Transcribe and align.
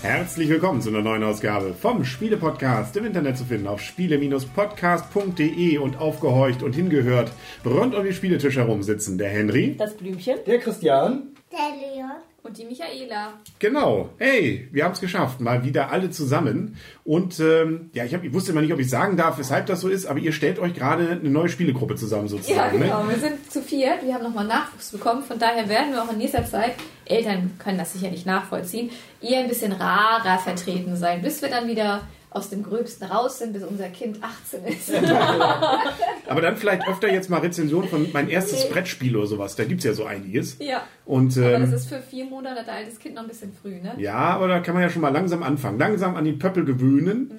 Herzlich 0.00 0.48
willkommen 0.48 0.80
zu 0.80 0.90
einer 0.90 1.02
neuen 1.02 1.24
Ausgabe 1.24 1.74
vom 1.74 2.04
Spiele-Podcast 2.04 2.96
im 2.96 3.06
Internet 3.06 3.38
zu 3.38 3.44
finden 3.44 3.66
auf 3.66 3.80
spiele-podcast.de 3.80 5.78
und 5.78 5.98
aufgehorcht 5.98 6.62
und 6.62 6.76
hingehört 6.76 7.32
rund 7.64 7.96
um 7.96 8.04
den 8.04 8.12
Spieletisch 8.12 8.54
herum 8.54 8.84
sitzen 8.84 9.18
der 9.18 9.30
Henry, 9.30 9.74
Das 9.76 9.96
Blümchen. 9.96 10.36
Der 10.46 10.60
Christian. 10.60 11.34
Der 11.50 11.58
Leon. 11.76 12.12
Und 12.50 12.58
die 12.58 12.64
Michaela. 12.64 13.34
Genau. 13.60 14.08
Hey, 14.18 14.66
wir 14.72 14.84
haben 14.84 14.90
es 14.90 15.00
geschafft. 15.00 15.40
Mal 15.40 15.62
wieder 15.64 15.92
alle 15.92 16.10
zusammen. 16.10 16.76
Und 17.04 17.38
ähm, 17.38 17.90
ja, 17.92 18.04
ich, 18.04 18.12
hab, 18.12 18.24
ich 18.24 18.32
wusste 18.32 18.50
immer 18.50 18.60
nicht, 18.60 18.72
ob 18.72 18.80
ich 18.80 18.90
sagen 18.90 19.16
darf, 19.16 19.38
weshalb 19.38 19.66
das 19.66 19.82
so 19.82 19.88
ist, 19.88 20.06
aber 20.06 20.18
ihr 20.18 20.32
stellt 20.32 20.58
euch 20.58 20.74
gerade 20.74 21.10
eine 21.10 21.30
neue 21.30 21.48
Spielegruppe 21.48 21.94
zusammen 21.94 22.24
Ja, 22.24 22.28
sozusagen. 22.28 22.80
genau. 22.80 23.04
Ne? 23.04 23.10
Wir 23.10 23.18
sind 23.20 23.52
zu 23.52 23.62
viert. 23.62 24.04
Wir 24.04 24.14
haben 24.14 24.24
nochmal 24.24 24.48
Nachwuchs 24.48 24.90
bekommen. 24.90 25.22
Von 25.22 25.38
daher 25.38 25.68
werden 25.68 25.92
wir 25.92 26.02
auch 26.02 26.10
in 26.10 26.18
nächster 26.18 26.44
Zeit, 26.44 26.72
Eltern 27.04 27.52
können 27.60 27.78
das 27.78 27.92
sicher 27.92 28.10
nicht 28.10 28.26
nachvollziehen, 28.26 28.90
eher 29.22 29.38
ein 29.38 29.48
bisschen 29.48 29.70
rarer 29.70 30.40
vertreten 30.40 30.96
sein, 30.96 31.22
bis 31.22 31.42
wir 31.42 31.50
dann 31.50 31.68
wieder 31.68 32.00
aus 32.30 32.48
dem 32.50 32.62
Gröbsten 32.62 33.08
raus 33.08 33.38
sind, 33.40 33.52
bis 33.52 33.62
unser 33.64 33.88
Kind 33.88 34.18
18 34.22 34.64
ist. 34.64 34.92
Aber 36.28 36.40
dann 36.40 36.56
vielleicht 36.56 36.86
öfter 36.88 37.12
jetzt 37.12 37.28
mal 37.28 37.40
Rezensionen 37.40 37.88
von 37.88 38.08
mein 38.12 38.28
erstes 38.28 38.64
Nee. 38.64 38.70
Brettspiel 38.72 39.16
oder 39.16 39.26
sowas. 39.26 39.56
Da 39.56 39.64
gibt's 39.64 39.84
ja 39.84 39.92
so 39.92 40.04
einiges. 40.04 40.56
ja. 40.60 40.82
Und 41.06 41.36
Aber 41.36 41.54
ähm, 41.54 41.62
das 41.70 41.82
ist 41.82 41.88
für 41.88 42.00
vier 42.00 42.24
Monate 42.26 42.70
altes 42.70 42.98
Kind 43.00 43.16
noch 43.16 43.22
ein 43.22 43.28
bisschen 43.28 43.52
früh, 43.60 43.80
ne? 43.80 43.94
ja, 43.98 44.14
aber 44.14 44.46
da 44.46 44.60
kann 44.60 44.74
man 44.74 44.82
ja 44.84 44.90
schon 44.90 45.02
mal 45.02 45.08
langsam 45.12 45.42
anfangen. 45.42 45.78
Langsam 45.78 46.14
an 46.16 46.24
die 46.24 46.32
Pöppel 46.32 46.64
gewöhnen. 46.64 47.32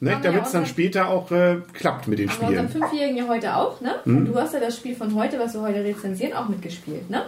Ne, 0.00 0.12
Haben 0.14 0.22
wir 0.22 0.30
damit 0.30 0.46
es 0.46 0.52
ja 0.52 0.60
dann 0.60 0.66
später 0.68 1.08
auch 1.08 1.30
äh, 1.32 1.56
klappt 1.74 2.06
mit 2.08 2.20
den 2.20 2.30
Aber 2.30 2.46
Spielen. 2.46 2.68
Fünfjährigen 2.68 3.16
ja 3.18 3.26
heute 3.28 3.54
auch, 3.56 3.80
ne? 3.80 3.96
Mhm. 4.04 4.16
Und 4.18 4.24
du 4.26 4.34
hast 4.36 4.54
ja 4.54 4.60
das 4.60 4.76
Spiel 4.76 4.94
von 4.94 5.14
heute, 5.14 5.38
was 5.40 5.54
wir 5.54 5.60
heute 5.60 5.82
rezensieren, 5.84 6.32
auch 6.34 6.48
mitgespielt, 6.48 7.10
ne? 7.10 7.24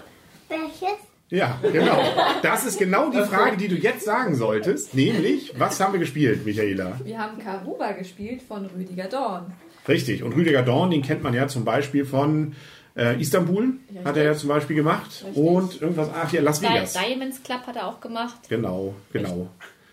Welches? 0.48 0.96
Ja, 1.30 1.60
genau. 1.62 2.02
Das 2.42 2.66
ist 2.66 2.78
genau 2.78 3.10
die 3.10 3.22
Frage, 3.22 3.56
die 3.56 3.68
du 3.68 3.76
jetzt 3.76 4.04
sagen 4.04 4.34
solltest. 4.34 4.94
Nämlich, 4.94 5.54
was 5.58 5.78
haben 5.80 5.92
wir 5.92 6.00
gespielt, 6.00 6.44
Michaela? 6.44 6.98
Wir 7.04 7.18
haben 7.18 7.38
Karuba 7.38 7.92
gespielt 7.92 8.42
von 8.42 8.66
Rüdiger 8.66 9.04
Dorn. 9.04 9.52
Richtig. 9.86 10.24
Und 10.24 10.34
Rüdiger 10.34 10.62
Dorn, 10.62 10.90
den 10.90 11.02
kennt 11.02 11.22
man 11.22 11.32
ja 11.32 11.46
zum 11.46 11.64
Beispiel 11.64 12.04
von 12.04 12.54
äh, 12.96 13.20
Istanbul, 13.20 13.74
hat 14.04 14.16
er 14.16 14.24
ja 14.24 14.34
zum 14.34 14.48
Beispiel 14.48 14.74
gemacht. 14.74 15.24
Richtig. 15.24 15.36
Und 15.36 15.80
irgendwas, 15.80 16.10
ach 16.12 16.32
ja, 16.32 16.42
Las 16.42 16.62
Vegas. 16.62 16.94
Diamonds 16.94 17.42
Club 17.44 17.66
hat 17.66 17.76
er 17.76 17.86
auch 17.86 18.00
gemacht. 18.00 18.48
Genau, 18.48 18.94
genau. 19.12 19.48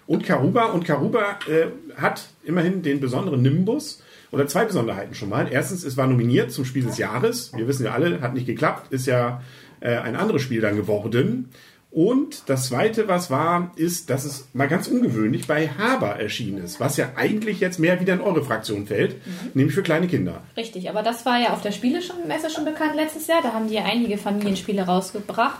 Und 0.07 0.23
Karuba. 0.25 0.65
Und 0.65 0.85
Karuba 0.85 1.37
äh, 1.47 1.67
hat 2.01 2.29
immerhin 2.43 2.81
den 2.81 2.99
besonderen 2.99 3.41
Nimbus. 3.43 4.01
Oder 4.29 4.45
zwei 4.47 4.65
Besonderheiten 4.65 5.13
schon 5.13 5.29
mal. 5.29 5.47
Erstens, 5.49 5.85
es 5.85 5.95
war 5.95 6.05
nominiert 6.05 6.51
zum 6.51 6.65
Spiel 6.65 6.83
des 6.83 6.97
Jahres. 6.97 7.53
Wir 7.55 7.65
wissen 7.67 7.85
ja 7.85 7.93
alle, 7.93 8.19
hat 8.19 8.33
nicht 8.33 8.45
geklappt. 8.45 8.91
Ist 8.91 9.05
ja 9.05 9.41
äh, 9.79 9.97
ein 9.97 10.15
anderes 10.15 10.41
Spiel 10.41 10.61
dann 10.61 10.75
geworden. 10.75 11.49
Und 11.89 12.49
das 12.49 12.67
zweite, 12.67 13.07
was 13.07 13.31
war, 13.31 13.71
ist, 13.75 14.09
dass 14.09 14.25
es 14.25 14.49
mal 14.53 14.67
ganz 14.67 14.87
ungewöhnlich 14.87 15.47
bei 15.47 15.69
Haber 15.69 16.19
erschienen 16.19 16.63
ist. 16.63 16.79
Was 16.79 16.97
ja 16.97 17.11
eigentlich 17.15 17.59
jetzt 17.59 17.79
mehr 17.79 17.99
wieder 18.01 18.13
in 18.13 18.21
eure 18.21 18.43
Fraktion 18.43 18.85
fällt. 18.85 19.15
Nämlich 19.55 19.73
für 19.73 19.83
kleine 19.83 20.07
Kinder. 20.07 20.41
Richtig, 20.57 20.89
aber 20.89 21.01
das 21.01 21.25
war 21.25 21.39
ja 21.39 21.53
auf 21.53 21.61
der 21.61 21.71
Spielemesse 21.71 22.49
schon 22.53 22.65
bekannt 22.65 22.95
letztes 22.95 23.27
Jahr. 23.27 23.41
Da 23.41 23.53
haben 23.53 23.67
die 23.67 23.75
ja 23.75 23.85
einige 23.85 24.17
Familienspiele 24.17 24.83
rausgebracht. 24.83 25.59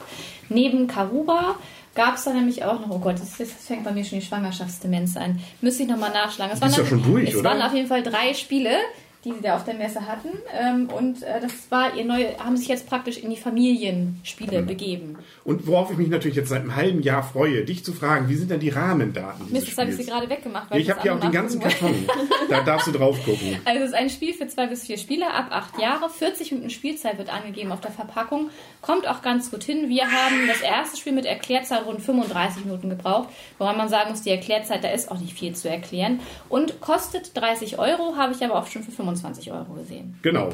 Neben 0.50 0.88
Karuba 0.88 1.56
gab 1.96 2.16
es 2.16 2.26
da 2.26 2.34
nämlich 2.34 2.64
auch 2.64 2.80
noch, 2.82 2.92
oh 2.92 3.00
Gott, 3.00 3.16
das, 3.20 3.38
das 3.38 3.52
fängt 3.54 3.84
bei 3.84 3.92
mir 3.92 4.06
schon 4.06 4.20
die 4.20 4.26
Schwangerschaftsdemenz 4.26 5.18
an. 5.18 5.40
Müsste 5.62 5.84
ich 5.84 5.90
nochmal 5.90 6.12
nachschlagen. 6.12 6.54
Es 6.54 6.62
waren 6.62 6.72
ja 6.72 6.86
schon 6.86 7.04
durch, 7.04 7.30
es 7.30 7.36
oder? 7.36 7.50
waren 7.50 7.62
auf 7.62 7.74
jeden 7.74 7.88
Fall 7.88 8.04
drei 8.04 8.34
Spiele, 8.36 8.78
die 9.26 9.34
sie 9.34 9.42
da 9.42 9.56
auf 9.56 9.66
der 9.66 9.74
Messe 9.74 10.08
hatten. 10.08 10.30
Ähm, 10.58 10.90
und 10.90 11.24
äh, 11.24 11.42
das 11.42 11.52
war 11.70 11.96
ihr 11.96 12.06
neu, 12.06 12.26
haben 12.40 12.56
sich 12.58 12.68
jetzt 12.68 12.88
praktisch 12.88 13.18
in 13.18 13.30
die 13.30 13.38
Familienspiele 13.38 14.62
Mhm. 14.62 14.66
begeben. 14.68 15.18
Und 15.44 15.68
worauf 15.68 15.92
ich 15.92 15.98
mich 15.98 16.08
natürlich 16.10 16.38
jetzt 16.38 16.50
seit 16.50 16.62
einem 16.62 16.76
halben 16.76 17.02
Jahr 17.02 17.24
freue, 17.24 17.64
dich 17.66 17.84
zu 17.84 17.94
fragen, 17.94 18.30
wie 18.30 18.36
sind 18.36 18.52
denn 18.52 18.60
die 18.60 18.70
Rahmendaten 18.70 19.52
Mist, 19.52 19.68
das 19.70 19.78
habe 19.78 19.90
ich 19.92 19.98
sie 19.98 20.06
gerade 20.06 20.30
weggemacht. 20.30 20.72
Ja, 20.72 20.78
ich 20.78 20.90
habe 20.90 21.02
hier 21.02 21.14
auch 21.16 21.20
den 21.20 21.32
ganzen 21.32 21.60
Karton. 21.60 22.08
Da 22.50 22.62
darfst 22.62 22.88
du 22.88 22.92
drauf 22.94 23.18
gucken. 23.26 23.60
Also 23.66 23.82
es 23.82 23.90
ist 23.90 23.94
ein 23.94 24.10
Spiel 24.10 24.34
für 24.34 24.48
zwei 24.48 24.68
bis 24.68 24.86
vier 24.86 24.98
Spieler 24.98 25.34
ab 25.34 25.48
acht 25.50 25.78
Jahre. 25.82 26.10
40 26.10 26.54
Minuten 26.54 26.70
Spielzeit 26.70 27.18
wird 27.18 27.28
angegeben 27.28 27.74
auf 27.74 27.82
der 27.82 27.92
Verpackung. 27.92 28.52
Kommt 28.82 29.06
auch 29.06 29.22
ganz 29.22 29.52
gut 29.52 29.66
hin. 29.66 29.90
Wir 29.90 30.06
haben 30.10 30.48
das 30.48 30.62
erste 30.62 30.96
Spiel 30.96 31.12
mit 31.12 31.26
Erklärzeit 31.26 31.86
rund 31.86 32.02
35 32.02 32.64
Minuten 32.64 32.90
gebraucht. 32.90 33.28
Woran 33.58 33.76
man 33.76 33.90
sagen 33.90 34.12
muss, 34.12 34.22
die 34.22 34.30
Erklärzeit, 34.30 34.82
da 34.86 34.88
ist 34.92 35.12
auch 35.12 35.20
nicht 35.20 35.38
viel 35.38 35.54
zu 35.58 35.70
erklären. 35.70 36.22
Und 36.48 36.80
kostet 36.80 37.36
30 37.36 37.80
Euro, 37.80 38.16
habe 38.16 38.32
ich 38.34 38.42
aber 38.46 38.56
auch 38.58 38.68
schon 38.68 38.84
für 38.84 38.92
25 39.08 39.52
Euro 39.52 39.74
gesehen. 39.74 40.16
Genau. 40.22 40.50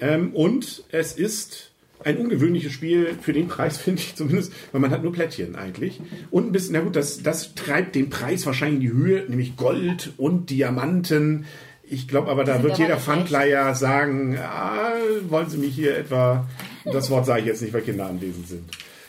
Ähm, 0.00 0.32
und 0.34 0.84
es 0.90 1.12
ist 1.12 1.72
ein 2.04 2.18
ungewöhnliches 2.18 2.72
Spiel 2.72 3.16
für 3.20 3.32
den 3.32 3.48
Preis, 3.48 3.78
finde 3.78 4.00
ich 4.00 4.14
zumindest, 4.14 4.52
weil 4.72 4.80
man 4.80 4.90
hat 4.90 5.02
nur 5.02 5.12
Plättchen 5.12 5.56
eigentlich. 5.56 6.00
Und 6.30 6.46
ein 6.46 6.52
bisschen, 6.52 6.74
na 6.74 6.80
gut, 6.80 6.96
das, 6.96 7.22
das 7.22 7.54
treibt 7.54 7.94
den 7.94 8.10
Preis 8.10 8.46
wahrscheinlich 8.46 8.76
in 8.76 8.80
die 8.80 8.92
Höhe, 8.92 9.24
nämlich 9.28 9.56
Gold 9.56 10.12
und 10.16 10.50
Diamanten. 10.50 11.46
Ich 11.88 12.08
glaube 12.08 12.30
aber, 12.30 12.44
da 12.44 12.54
sind 12.54 12.64
wird 12.64 12.78
jeder 12.78 12.96
Pfandleiher 12.96 13.74
sagen, 13.74 14.36
ah, 14.38 14.92
wollen 15.28 15.48
Sie 15.48 15.58
mich 15.58 15.74
hier 15.74 15.96
etwa, 15.96 16.48
das 16.84 17.10
Wort 17.10 17.26
sage 17.26 17.40
ich 17.40 17.46
jetzt 17.46 17.62
nicht, 17.62 17.72
weil 17.72 17.82
Kinder 17.82 18.06
anwesend 18.06 18.48
sind. 18.48 18.64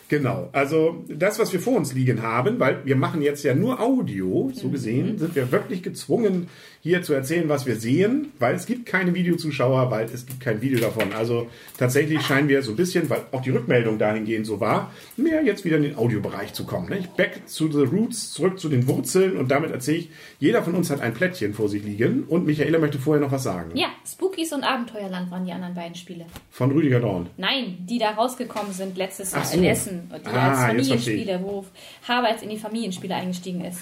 Genau, 0.10 0.48
also 0.54 1.04
das, 1.10 1.38
was 1.38 1.52
wir 1.52 1.60
vor 1.60 1.76
uns 1.76 1.94
liegen 1.94 2.22
haben, 2.22 2.60
weil 2.60 2.86
wir 2.86 2.96
machen 2.96 3.22
jetzt 3.22 3.44
ja 3.44 3.54
nur 3.54 3.82
Audio, 3.82 4.52
so 4.54 4.70
gesehen, 4.70 5.18
sind 5.18 5.36
wir 5.36 5.52
wirklich 5.52 5.84
gezwungen, 5.84 6.48
hier 6.88 7.04
zu 7.04 7.14
erzählen, 7.14 7.48
was 7.50 7.66
wir 7.66 7.76
sehen, 7.76 8.32
weil 8.40 8.56
es 8.56 8.66
gibt 8.66 8.86
keine 8.86 9.14
Videozuschauer, 9.14 9.92
weil 9.92 10.06
es 10.06 10.26
gibt 10.26 10.40
kein 10.40 10.62
Video 10.62 10.80
davon. 10.80 11.14
Also 11.14 11.48
tatsächlich 11.78 12.22
scheinen 12.22 12.48
wir 12.50 12.64
so 12.64 12.72
ein 12.72 12.76
bisschen, 12.78 13.10
weil 13.10 13.22
auch 13.32 13.42
die 13.42 13.50
Rückmeldung 13.52 14.00
dahingehend 14.00 14.46
so 14.46 14.60
war, 14.60 14.92
mehr 15.18 15.44
jetzt 15.44 15.66
wieder 15.66 15.78
in 15.78 15.84
den 15.84 15.98
Audiobereich 15.98 16.54
zu 16.54 16.66
kommen. 16.66 16.90
Nicht? 16.90 17.16
Back 17.18 17.42
to 17.56 17.68
the 17.72 17.84
roots, 17.84 18.32
zurück 18.32 18.60
zu 18.60 18.70
den 18.70 18.88
Wurzeln 18.88 19.38
und 19.38 19.52
damit 19.52 19.72
erzähle 19.72 19.98
ich, 19.98 20.10
jeder 20.40 20.64
von 20.64 20.74
uns 20.76 20.90
hat 20.90 21.02
ein 21.02 21.14
Plättchen 21.14 21.54
vor 21.54 21.70
sich 21.70 21.84
liegen 21.84 22.24
und 22.24 22.46
Michaela 22.46 22.80
möchte 22.80 23.00
vorher 23.00 23.24
noch 23.24 23.32
was 23.32 23.44
sagen. 23.44 23.72
Ja, 23.76 23.88
Spookies 24.06 24.54
und 24.54 24.64
Abenteuerland 24.64 25.30
waren 25.30 25.46
die 25.46 25.52
anderen 25.52 25.76
beiden 25.76 25.96
Spiele. 25.96 26.26
Von 26.50 26.72
Rüdiger 26.72 27.00
Dorn. 27.02 27.30
Nein, 27.38 27.78
die 27.82 28.00
da 28.00 28.12
rausgekommen 28.12 28.72
sind 28.72 28.98
letztes 28.98 29.34
Jahr 29.34 29.44
so. 29.46 29.58
in 29.58 29.64
Essen. 29.66 30.10
Die 30.26 30.28
Ah, 30.30 30.52
als. 30.52 30.68
Familienspiele, 30.68 31.40
wo 31.44 31.66
Haber 32.08 32.30
jetzt 32.30 32.44
in 32.44 32.50
die 32.50 32.58
Familienspiele 32.58 33.14
eingestiegen 33.14 33.66
ist. 33.66 33.80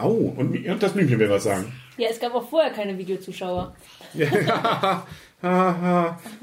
Oh, 0.00 0.32
und, 0.36 0.66
und 0.66 0.82
das 0.82 0.92
Blümchen 0.92 1.18
will 1.18 1.30
was 1.30 1.44
sagen. 1.44 1.72
Ja, 1.96 2.08
es 2.10 2.20
gab 2.20 2.34
auch 2.34 2.48
vorher 2.48 2.72
keine 2.72 2.96
Videozuschauer. 2.98 3.74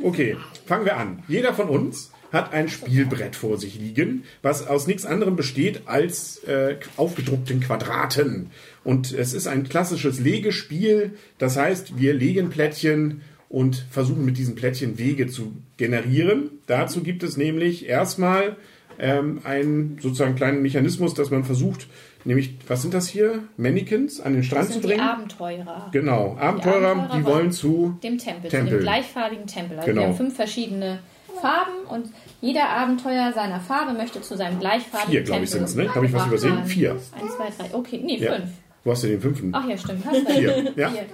Okay, 0.02 0.38
fangen 0.66 0.86
wir 0.86 0.98
an. 0.98 1.24
Jeder 1.28 1.54
von 1.54 1.68
uns 1.68 2.12
hat 2.32 2.54
ein 2.54 2.70
Spielbrett 2.70 3.36
vor 3.36 3.58
sich 3.58 3.76
liegen, 3.76 4.24
was 4.42 4.68
aus 4.68 4.88
nichts 4.88 5.06
anderem 5.06 5.36
besteht 5.36 5.84
als 5.88 6.38
äh, 6.44 6.78
aufgedruckten 6.98 7.60
Quadraten. 7.60 8.52
Und 8.84 9.12
es 9.12 9.34
ist 9.34 9.48
ein 9.48 9.68
klassisches 9.68 10.20
Legespiel. 10.20 11.14
Das 11.38 11.58
heißt, 11.58 11.98
wir 11.98 12.14
legen 12.14 12.50
Plättchen 12.50 13.22
und 13.50 13.86
versuchen 13.92 14.26
mit 14.26 14.38
diesen 14.38 14.56
Plättchen 14.56 14.98
Wege 14.98 15.28
zu 15.28 15.54
generieren. 15.78 16.50
Dazu 16.66 17.04
gibt 17.04 17.22
es 17.22 17.38
nämlich 17.38 17.88
erstmal 17.88 18.58
ähm, 18.98 19.42
einen 19.44 20.00
sozusagen 20.02 20.36
kleinen 20.36 20.64
Mechanismus, 20.64 21.14
dass 21.14 21.30
man 21.30 21.44
versucht, 21.44 21.88
nämlich, 22.26 22.56
was 22.68 22.82
sind 22.82 22.94
das 22.94 23.08
hier? 23.08 23.44
Mannequins 23.58 24.20
an 24.22 24.34
den 24.34 24.44
Strand 24.44 24.62
Das 24.64 24.68
zu 24.68 24.74
sind 24.74 24.84
die 24.84 24.88
bringen? 24.90 25.02
Abenteurer. 25.02 25.90
Genau, 25.92 26.38
Abenteurer, 26.40 26.88
Abenteurer 26.92 27.18
die 27.20 27.26
wollen- 27.26 27.52
zu 27.52 27.98
Dem 28.04 28.18
Tempel, 28.18 28.50
Tempel. 28.50 28.70
zu 28.70 28.76
dem 28.78 28.84
gleichfarbigen 28.84 29.48
Tempel. 29.48 29.78
Also 29.78 29.88
Genau. 29.90 30.02
wir 30.02 30.08
haben 30.10 30.16
fünf 30.18 30.36
verschiedene 30.36 31.00
Farben 31.42 31.86
und 31.90 32.10
jeder 32.42 32.70
Abenteuer 32.70 33.34
seiner 33.34 33.60
Farbe 33.60 33.94
möchte 33.94 34.22
zu 34.22 34.38
seinem 34.38 34.60
gleichfarbigen 34.60 35.12
Vier, 35.12 35.24
glaube 35.24 35.44
ich, 35.44 35.50
Tempel 35.52 35.68
sind's, 35.68 35.88
ne? 35.88 35.94
Habe 35.96 36.06
ich 36.06 36.14
was 36.14 36.28
übersehen? 36.28 36.56
werden. 36.56 36.66
Vier. 36.68 36.92
Eins, 36.92 37.36
zwei, 37.36 37.50
drei. 37.58 37.74
Okay, 37.76 38.02
nee, 38.04 38.18
Ja. 38.18 38.36
fünf. 38.36 38.50
Wo 38.84 38.92
hast 38.92 39.04
du 39.04 39.08
den 39.08 39.22
fünften? 39.22 39.50
Ach 39.54 39.68
ja, 39.68 39.78
stimmt. 39.78 40.06
Hast. 40.06 40.30
Vier. 40.32 40.74
Ja? 40.76 40.90
Vier. 40.90 41.06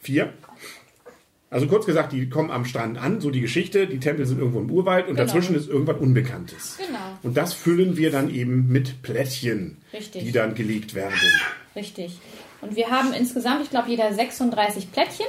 Vier. 0.00 0.32
Also 1.54 1.68
kurz 1.68 1.86
gesagt, 1.86 2.12
die 2.12 2.28
kommen 2.28 2.50
am 2.50 2.64
Strand 2.64 2.98
an, 2.98 3.20
so 3.20 3.30
die 3.30 3.40
Geschichte, 3.40 3.86
die 3.86 4.00
Tempel 4.00 4.26
sind 4.26 4.40
irgendwo 4.40 4.58
im 4.58 4.68
Urwald 4.72 5.06
und 5.06 5.14
Genau. 5.14 5.24
dazwischen 5.26 5.54
ist 5.54 5.68
irgendwas 5.68 5.98
Unbekanntes. 6.00 6.78
Genau. 6.84 6.98
Und 7.22 7.36
das 7.36 7.54
füllen 7.54 7.96
wir 7.96 8.10
dann 8.10 8.28
eben 8.34 8.66
mit 8.72 9.02
Plättchen, 9.02 9.76
Richtig. 9.92 10.24
die 10.24 10.32
dann 10.32 10.56
gelegt 10.56 10.96
werden. 10.96 11.14
Richtig. 11.76 12.18
Und 12.60 12.74
wir 12.74 12.90
haben 12.90 13.12
insgesamt, 13.12 13.62
ich 13.62 13.70
glaube, 13.70 13.88
jeder 13.88 14.12
36 14.12 14.90
Plättchen, 14.90 15.26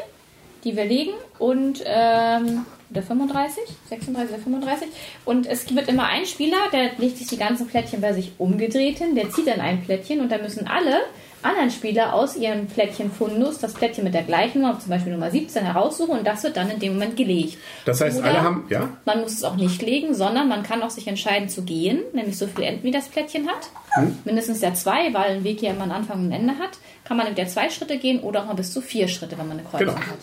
die 0.63 0.75
wir 0.75 0.85
legen 0.85 1.11
und 1.37 1.83
ähm, 1.85 2.65
oder 2.91 3.01
35, 3.01 3.63
36 3.89 4.33
oder 4.35 4.43
35. 4.43 4.87
Und 5.25 5.47
es 5.47 5.73
wird 5.75 5.87
immer 5.87 6.05
ein 6.07 6.25
Spieler, 6.25 6.57
der 6.71 6.91
legt 6.97 7.17
sich 7.17 7.27
die 7.27 7.37
ganzen 7.37 7.67
Plättchen 7.67 8.01
bei 8.01 8.13
sich 8.13 8.33
umgedreht 8.37 8.97
hin, 8.99 9.15
der 9.15 9.29
zieht 9.31 9.47
dann 9.47 9.59
ein 9.61 9.83
Plättchen 9.83 10.21
und 10.21 10.31
da 10.31 10.37
müssen 10.37 10.67
alle 10.67 11.01
anderen 11.41 11.69
Spieler 11.69 12.13
aus 12.15 12.35
ihrem 12.35 12.65
Plättchen 12.65 13.11
Fundus 13.11 13.59
das 13.59 13.73
Plättchen 13.75 14.03
mit 14.03 14.15
der 14.15 14.23
gleichen 14.23 14.61
Nummer, 14.61 14.79
zum 14.79 14.89
Beispiel 14.89 15.11
Nummer 15.13 15.29
17, 15.29 15.63
heraussuchen 15.63 16.17
und 16.17 16.25
das 16.25 16.41
wird 16.43 16.57
dann 16.57 16.71
in 16.71 16.79
dem 16.79 16.93
Moment 16.93 17.17
gelegt. 17.17 17.59
Das 17.85 18.01
heißt, 18.01 18.17
Oder 18.19 18.29
alle 18.29 18.41
haben, 18.41 18.65
ja? 18.69 18.89
Man 19.05 19.21
muss 19.21 19.33
es 19.33 19.43
auch 19.43 19.55
nicht 19.55 19.79
legen, 19.83 20.15
sondern 20.15 20.47
man 20.47 20.63
kann 20.63 20.81
auch 20.81 20.89
sich 20.89 21.07
entscheiden 21.07 21.47
zu 21.47 21.61
gehen, 21.61 22.01
nämlich 22.13 22.37
so 22.37 22.47
viele 22.47 22.65
Enden 22.67 22.83
wie 22.83 22.89
das 22.91 23.09
Plättchen 23.09 23.47
hat. 23.47 23.69
Hm? 23.91 24.17
Mindestens 24.25 24.61
ja 24.61 24.73
zwei, 24.73 25.13
weil 25.13 25.35
ein 25.37 25.43
Weg 25.43 25.61
ja 25.61 25.69
immer 25.71 25.83
einen 25.83 25.91
Anfang 25.91 26.19
und 26.21 26.29
ein 26.29 26.31
Ende 26.41 26.57
hat. 26.57 26.71
Kann 27.03 27.17
man 27.17 27.27
entweder 27.27 27.47
zwei 27.47 27.69
Schritte 27.69 27.99
gehen 27.99 28.21
oder 28.21 28.41
auch 28.41 28.47
mal 28.47 28.55
bis 28.55 28.73
zu 28.73 28.81
vier 28.81 29.07
Schritte, 29.07 29.37
wenn 29.37 29.47
man 29.47 29.59
eine 29.59 29.67
Kreuzung 29.67 29.85
Genau. 29.87 29.99
hat. 29.99 30.17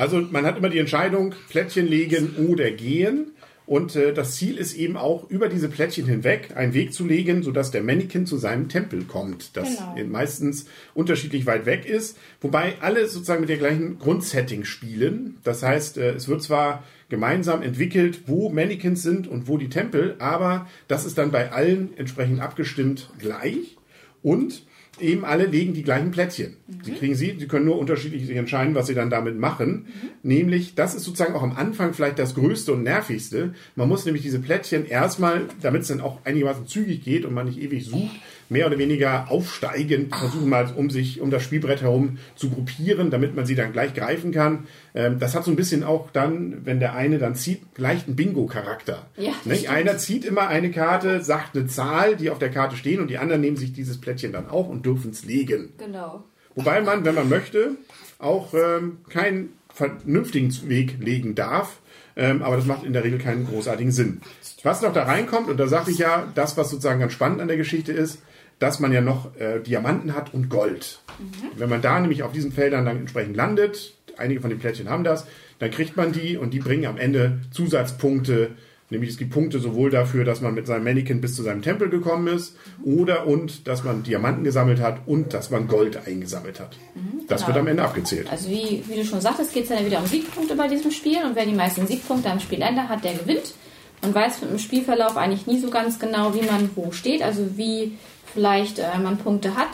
Also 0.00 0.22
man 0.30 0.46
hat 0.46 0.56
immer 0.56 0.70
die 0.70 0.78
Entscheidung, 0.78 1.34
Plättchen 1.50 1.86
legen 1.86 2.34
oder 2.48 2.70
gehen. 2.70 3.32
Und 3.66 3.94
äh, 3.96 4.14
das 4.14 4.34
Ziel 4.34 4.56
ist 4.56 4.74
eben 4.74 4.96
auch, 4.96 5.28
über 5.30 5.48
diese 5.48 5.68
Plättchen 5.68 6.06
hinweg 6.06 6.56
einen 6.56 6.72
Weg 6.72 6.94
zu 6.94 7.06
legen, 7.06 7.42
sodass 7.42 7.70
der 7.70 7.82
Mannequin 7.82 8.24
zu 8.26 8.38
seinem 8.38 8.68
Tempel 8.70 9.04
kommt, 9.04 9.56
das 9.56 9.68
Genau. 9.94 10.08
meistens 10.08 10.64
unterschiedlich 10.94 11.44
weit 11.46 11.66
weg 11.66 11.84
ist. 11.84 12.16
Wobei 12.40 12.76
alle 12.80 13.06
sozusagen 13.06 13.42
mit 13.42 13.50
der 13.50 13.58
gleichen 13.58 13.98
Grundsetting 13.98 14.64
spielen. 14.64 15.36
Das 15.44 15.62
heißt, 15.62 15.98
äh, 15.98 16.14
es 16.14 16.28
wird 16.28 16.42
zwar 16.42 16.82
gemeinsam 17.10 17.60
entwickelt, 17.62 18.22
wo 18.26 18.48
Mannequins 18.48 19.02
sind 19.02 19.28
und 19.28 19.48
wo 19.48 19.58
die 19.58 19.68
Tempel, 19.68 20.16
aber 20.18 20.66
das 20.88 21.04
ist 21.04 21.18
dann 21.18 21.30
bei 21.30 21.52
allen 21.52 21.90
entsprechend 21.98 22.40
abgestimmt 22.40 23.10
gleich. 23.18 23.76
Und 24.22 24.64
eben 25.00 25.24
alle 25.24 25.46
legen 25.46 25.74
die 25.74 25.82
gleichen 25.82 26.10
Plättchen. 26.10 26.56
Sie 26.82 26.92
kriegen 26.92 27.14
sie, 27.14 27.36
sie 27.38 27.46
können 27.46 27.66
nur 27.66 27.78
unterschiedlich 27.78 28.26
sich 28.26 28.36
entscheiden, 28.36 28.74
was 28.74 28.86
sie 28.86 28.94
dann 28.94 29.10
damit 29.10 29.38
machen. 29.38 29.86
Nämlich, 30.22 30.74
das 30.74 30.94
ist 30.94 31.04
sozusagen 31.04 31.34
auch 31.34 31.42
am 31.42 31.56
Anfang 31.56 31.92
vielleicht 31.92 32.18
das 32.18 32.34
Größte 32.34 32.72
und 32.72 32.82
Nervigste. 32.82 33.54
Man 33.76 33.88
muss 33.88 34.04
nämlich 34.04 34.22
diese 34.22 34.40
Plättchen 34.40 34.86
erstmal, 34.86 35.46
damit 35.60 35.82
es 35.82 35.88
dann 35.88 36.00
auch 36.00 36.24
einigermaßen 36.24 36.66
zügig 36.66 37.04
geht 37.04 37.24
und 37.24 37.34
man 37.34 37.46
nicht 37.46 37.60
ewig 37.60 37.84
sucht, 37.84 38.16
mehr 38.50 38.66
oder 38.66 38.78
weniger 38.78 39.30
aufsteigend 39.30 40.14
versuchen 40.14 40.48
mal, 40.48 40.72
um 40.76 40.90
sich 40.90 41.20
um 41.20 41.30
das 41.30 41.42
Spielbrett 41.42 41.82
herum 41.82 42.18
zu 42.34 42.50
gruppieren, 42.50 43.10
damit 43.10 43.34
man 43.34 43.46
sie 43.46 43.54
dann 43.54 43.72
gleich 43.72 43.94
greifen 43.94 44.32
kann. 44.32 44.66
Ähm, 44.94 45.18
das 45.18 45.34
hat 45.34 45.44
so 45.44 45.50
ein 45.50 45.56
bisschen 45.56 45.84
auch 45.84 46.10
dann, 46.10 46.66
wenn 46.66 46.80
der 46.80 46.94
eine 46.94 47.18
dann 47.18 47.34
zieht, 47.36 47.62
leicht 47.78 48.08
einen 48.08 48.16
Bingo-Charakter. 48.16 49.06
Ja? 49.16 49.32
Einer 49.70 49.98
zieht 49.98 50.24
immer 50.24 50.48
eine 50.48 50.70
Karte, 50.70 51.22
sagt 51.22 51.56
eine 51.56 51.68
Zahl, 51.68 52.16
die 52.16 52.30
auf 52.30 52.38
der 52.38 52.50
Karte 52.50 52.76
stehen 52.76 53.00
und 53.00 53.08
die 53.08 53.18
anderen 53.18 53.40
nehmen 53.40 53.56
sich 53.56 53.72
dieses 53.72 54.00
Plättchen 54.00 54.32
dann 54.32 54.48
auch 54.48 54.68
und 54.68 54.84
dürfen 54.84 55.12
es 55.12 55.24
legen. 55.24 55.72
Genau. 55.78 56.24
Wobei 56.56 56.80
man, 56.80 57.04
wenn 57.04 57.14
man 57.14 57.28
möchte, 57.28 57.76
auch 58.18 58.52
ähm, 58.52 58.98
keinen 59.08 59.50
vernünftigen 59.72 60.52
Weg 60.68 60.96
legen 61.00 61.34
darf. 61.34 61.78
Ähm, 62.16 62.42
aber 62.42 62.56
das 62.56 62.66
macht 62.66 62.82
in 62.84 62.92
der 62.92 63.04
Regel 63.04 63.18
keinen 63.18 63.46
großartigen 63.46 63.92
Sinn. 63.92 64.20
Was 64.62 64.82
noch 64.82 64.92
da 64.92 65.04
reinkommt, 65.04 65.48
und 65.48 65.58
da 65.58 65.68
sagte 65.68 65.90
ich 65.90 65.98
ja, 65.98 66.30
das, 66.34 66.56
was 66.56 66.68
sozusagen 66.68 67.00
ganz 67.00 67.12
spannend 67.12 67.40
an 67.40 67.48
der 67.48 67.56
Geschichte 67.56 67.92
ist, 67.92 68.20
dass 68.60 68.78
man 68.78 68.92
ja 68.92 69.00
noch 69.00 69.34
äh, 69.36 69.58
Diamanten 69.58 70.14
hat 70.14 70.32
und 70.32 70.48
Gold. 70.48 71.00
Wenn 71.56 71.68
man 71.68 71.82
da 71.82 71.98
nämlich 71.98 72.22
auf 72.22 72.32
diesen 72.32 72.52
Feldern 72.52 72.84
dann 72.84 72.98
entsprechend 72.98 73.34
landet, 73.34 73.94
einige 74.16 74.40
von 74.40 74.50
den 74.50 74.60
Plättchen 74.60 74.88
haben 74.88 75.02
das, 75.02 75.26
dann 75.58 75.70
kriegt 75.70 75.96
man 75.96 76.12
die 76.12 76.36
und 76.36 76.54
die 76.54 76.60
bringen 76.60 76.86
am 76.86 76.98
Ende 76.98 77.40
Zusatzpunkte. 77.50 78.52
Nämlich 78.90 79.10
es 79.10 79.18
gibt 79.18 79.32
Punkte 79.32 79.60
sowohl 79.60 79.90
dafür, 79.90 80.24
dass 80.24 80.40
man 80.40 80.52
mit 80.52 80.66
seinem 80.66 80.84
Mannequin 80.84 81.20
bis 81.20 81.36
zu 81.36 81.42
seinem 81.42 81.62
Tempel 81.62 81.88
gekommen 81.88 82.26
ist, 82.26 82.56
oder 82.84 83.26
und 83.26 83.68
dass 83.68 83.84
man 83.84 84.02
Diamanten 84.02 84.44
gesammelt 84.44 84.80
hat 84.80 85.06
und 85.06 85.32
dass 85.32 85.50
man 85.50 85.68
Gold 85.68 86.06
eingesammelt 86.06 86.60
hat. 86.60 86.76
Das 87.28 87.46
wird 87.46 87.56
am 87.56 87.68
Ende 87.68 87.84
abgezählt. 87.84 88.28
Also 88.30 88.50
wie, 88.50 88.82
wie 88.88 88.96
du 88.96 89.04
schon 89.04 89.20
sagtest, 89.20 89.54
geht 89.54 89.62
es 89.62 89.68
dann 89.68 89.86
wieder 89.86 90.00
um 90.00 90.06
Siegpunkte 90.06 90.56
bei 90.56 90.66
diesem 90.66 90.90
Spiel 90.90 91.18
und 91.24 91.36
wer 91.36 91.46
die 91.46 91.54
meisten 91.54 91.86
Siegpunkte 91.86 92.30
am 92.30 92.40
Spielende 92.40 92.88
hat, 92.88 93.04
der 93.04 93.14
gewinnt. 93.14 93.54
Man 94.02 94.14
weiß 94.14 94.40
mit 94.42 94.50
dem 94.50 94.58
Spielverlauf 94.58 95.16
eigentlich 95.16 95.46
nie 95.46 95.60
so 95.60 95.70
ganz 95.70 95.98
genau, 95.98 96.34
wie 96.34 96.44
man 96.44 96.70
wo 96.74 96.90
steht, 96.90 97.22
also 97.22 97.56
wie 97.56 97.92
vielleicht 98.32 98.78
äh, 98.78 98.98
man 99.02 99.18
Punkte 99.18 99.56
hat. 99.56 99.68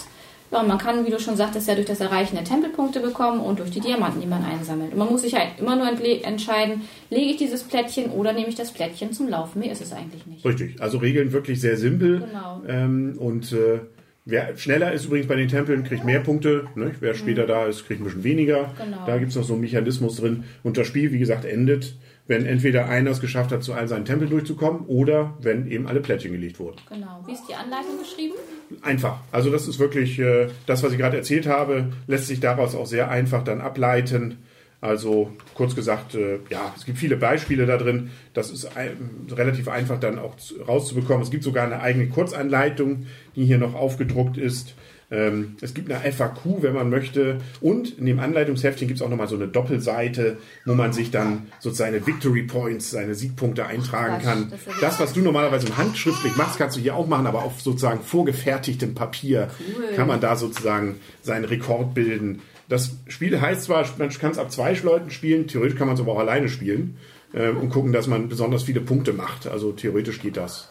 Ja, 0.53 0.61
und 0.61 0.69
man 0.69 0.79
kann, 0.79 1.05
wie 1.05 1.11
du 1.11 1.19
schon 1.19 1.37
sagtest, 1.37 1.67
ja 1.67 1.75
durch 1.75 1.87
das 1.87 2.01
Erreichen 2.01 2.37
der 2.37 2.45
Tempelpunkte 2.45 3.01
bekommen 3.01 3.41
und 3.41 3.59
durch 3.59 3.71
die 3.71 3.81
Diamanten, 3.81 4.21
die 4.21 4.29
man 4.29 4.45
einsammelt. 4.45 4.93
Und 4.93 4.99
man 4.99 5.09
muss 5.09 5.23
sich 5.23 5.35
halt 5.35 5.59
immer 5.59 5.75
nur 5.75 5.89
entscheiden, 5.89 6.83
lege 7.11 7.31
ich 7.31 7.37
dieses 7.37 7.65
Plättchen 7.65 8.11
oder 8.13 8.33
nehme 8.33 8.49
ich 8.49 8.55
das 8.55 8.71
Plättchen 8.73 9.13
zum 9.13 9.29
Laufen. 9.29 9.59
Mehr 9.59 9.73
ist 9.73 9.83
es 9.83 9.93
eigentlich 9.93 10.25
nicht. 10.27 10.45
Richtig. 10.45 10.81
Also 10.81 10.99
Regeln 10.99 11.33
wirklich 11.33 11.61
sehr 11.61 11.77
simpel. 11.77 12.21
Genau. 12.21 12.63
Ähm, 12.69 13.17
und 13.19 13.53
äh, 13.53 13.81
wer 14.25 14.57
schneller 14.57 14.93
ist 14.93 15.07
übrigens 15.07 15.27
bei 15.27 15.35
den 15.35 15.49
Tempeln, 15.49 15.83
kriegt 15.83 16.05
mehr 16.05 16.21
Punkte. 16.21 16.69
Ne? 16.77 16.93
Wer 17.01 17.15
später 17.15 17.47
da 17.47 17.67
ist, 17.67 17.85
kriegt 17.87 18.01
ein 18.01 18.05
bisschen 18.05 18.25
weniger. 18.25 18.73
Genau. 18.79 19.05
Da 19.05 19.19
gibt 19.19 19.31
es 19.31 19.37
noch 19.37 19.45
so 19.45 19.55
einen 19.55 19.63
Mechanismus 19.63 20.17
drin. 20.17 20.45
Und 20.63 20.79
das 20.79 20.87
Spiel, 20.87 21.11
wie 21.11 21.19
gesagt, 21.19 21.45
endet, 21.45 21.97
wenn 22.29 22.45
entweder 22.45 22.89
einer 22.89 23.11
es 23.11 23.21
geschafft 23.21 23.53
hat, 23.53 23.63
zu 23.63 23.73
allen 23.73 23.89
seinen 23.89 24.05
Tempeln 24.05 24.31
durchzukommen 24.31 24.83
oder 24.87 25.35
wenn 25.41 25.71
eben 25.71 25.87
alle 25.87 26.01
Plättchen 26.01 26.33
gelegt 26.33 26.59
wurden. 26.59 26.77
Genau. 26.89 27.23
Wie 27.27 27.33
ist 27.33 27.45
die 27.49 27.55
Anleitung 27.55 27.99
geschrieben? 27.99 28.35
Einfach. 28.83 29.19
Also 29.33 29.51
das 29.51 29.69
ist 29.69 29.79
wirklich, 29.79 30.19
äh, 30.19 30.49
das, 30.67 30.83
was 30.83 30.93
ich 30.93 30.99
gerade 30.99 31.17
erzählt 31.17 31.47
habe, 31.47 31.93
lässt 32.07 32.27
sich 32.27 32.41
daraus 32.41 32.75
auch 32.75 32.87
sehr 32.87 33.11
einfach 33.11 33.45
dann 33.45 33.61
ableiten. 33.61 34.39
Also 34.81 35.33
kurz 35.55 35.75
gesagt, 35.75 36.15
äh, 36.15 36.39
ja, 36.51 36.73
es 36.77 36.85
gibt 36.85 36.99
viele 36.99 37.17
Beispiele 37.17 37.65
da 37.65 37.77
drin. 37.79 38.11
Das 38.35 38.51
ist 38.51 38.77
ein, 38.77 39.27
relativ 39.31 39.69
einfach 39.69 39.99
dann 39.99 40.19
auch 40.19 40.37
zu- 40.37 40.61
rauszubekommen. 40.63 41.23
Es 41.23 41.31
gibt 41.31 41.45
sogar 41.45 41.65
eine 41.65 41.81
eigene 41.81 42.09
Kurzanleitung, 42.09 43.07
die 43.37 43.45
hier 43.47 43.59
noch 43.59 43.75
aufgedruckt 43.75 44.37
ist. 44.37 44.75
Ähm, 45.11 45.57
es 45.61 45.73
gibt 45.73 45.91
eine 45.91 46.13
FAQ, 46.13 46.63
wenn 46.63 46.75
man 46.75 46.91
möchte. 46.91 47.39
Und 47.61 47.99
in 47.99 48.07
dem 48.07 48.19
Anleitungsheftchen 48.19 48.89
gibt 48.89 49.01
es 49.01 49.07
auch 49.07 49.11
nochmal 49.11 49.29
so 49.29 49.37
eine 49.37 49.47
Doppelseite, 49.47 50.39
wo 50.65 50.75
man 50.75 50.93
sich 50.93 51.11
dann 51.11 51.47
sozusagen 51.61 51.93
seine 51.93 52.07
Victory 52.07 52.43
Points, 52.43 52.91
seine 52.91 53.15
Siegpunkte 53.15 53.67
eintragen 53.67 54.15
Quatsch, 54.15 54.25
kann. 54.25 54.51
das 54.51 54.81
Das, 54.81 55.01
was 55.01 55.13
du 55.13 55.21
normalerweise 55.21 55.69
im 55.69 55.77
handschriftlich 55.77 56.37
machst, 56.37 56.59
kannst 56.59 56.77
du 56.77 56.81
hier 56.81 56.97
auch 56.97 57.07
machen, 57.07 57.27
aber 57.27 57.45
auf 57.45 57.61
sozusagen 57.61 58.01
vorgefertigtem 58.01 58.95
Papier 58.95 59.49
kann 59.95 60.09
man 60.09 60.21
da 60.21 60.37
sozusagen 60.37 60.97
seinen 61.23 61.45
Rekord 61.45 61.95
bilden. 61.95 62.41
Das 62.69 62.97
Spiel 63.07 63.41
heißt 63.41 63.65
zwar, 63.65 63.87
man 63.99 64.09
kann 64.11 64.33
es 64.33 64.39
ab 64.39 64.51
zwei 64.51 64.73
Leuten 64.73 65.11
spielen, 65.11 65.47
theoretisch 65.47 65.79
kann 65.79 65.87
man 65.87 65.95
es 65.95 66.01
aber 66.01 66.13
auch 66.13 66.19
alleine 66.19 66.49
spielen 66.49 66.97
ähm, 67.33 67.59
und 67.59 67.69
gucken, 67.71 67.93
dass 67.93 68.09
man 68.09 68.29
besonders 68.29 68.65
viele 68.65 68.81
Punkte 68.81 69.13
macht. 69.13 69.47
Also 69.47 69.73
theoretisch 69.73 70.21
geht 70.21 70.37
das. 70.37 70.71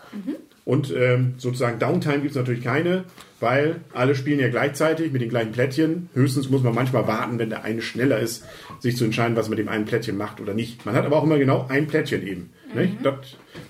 Und 0.66 0.92
ähm, 0.98 1.36
sozusagen 1.38 1.78
Downtime 1.78 2.20
gibt 2.20 2.32
es 2.32 2.36
natürlich 2.36 2.64
keine, 2.64 3.04
weil 3.40 3.82
alle 3.94 4.16
spielen 4.16 4.40
ja 4.40 4.50
gleichzeitig 4.50 5.12
mit 5.12 5.22
den 5.22 5.30
gleichen 5.30 5.52
Plättchen. 5.52 6.10
Höchstens 6.16 6.50
muss 6.50 6.64
man 6.64 6.74
manchmal 6.74 7.08
warten, 7.08 7.38
wenn 7.38 7.52
der 7.52 7.64
eine 7.64 7.84
schneller 7.84 8.20
ist, 8.20 8.44
sich 8.80 8.98
zu 8.98 9.06
entscheiden, 9.06 9.36
was 9.36 9.48
man 9.48 9.58
mit 9.58 9.68
dem 9.68 9.72
einen 9.72 9.86
Plättchen 9.86 10.18
macht 10.18 10.42
oder 10.42 10.56
nicht. 10.56 10.84
Man 10.84 10.96
hat 10.96 11.06
aber 11.06 11.18
auch 11.18 11.24
immer 11.24 11.38
genau 11.38 11.68
ein 11.70 11.86
Plättchen 11.86 12.26
eben. 12.26 12.50
Nicht? 12.74 12.98
Das, 13.04 13.16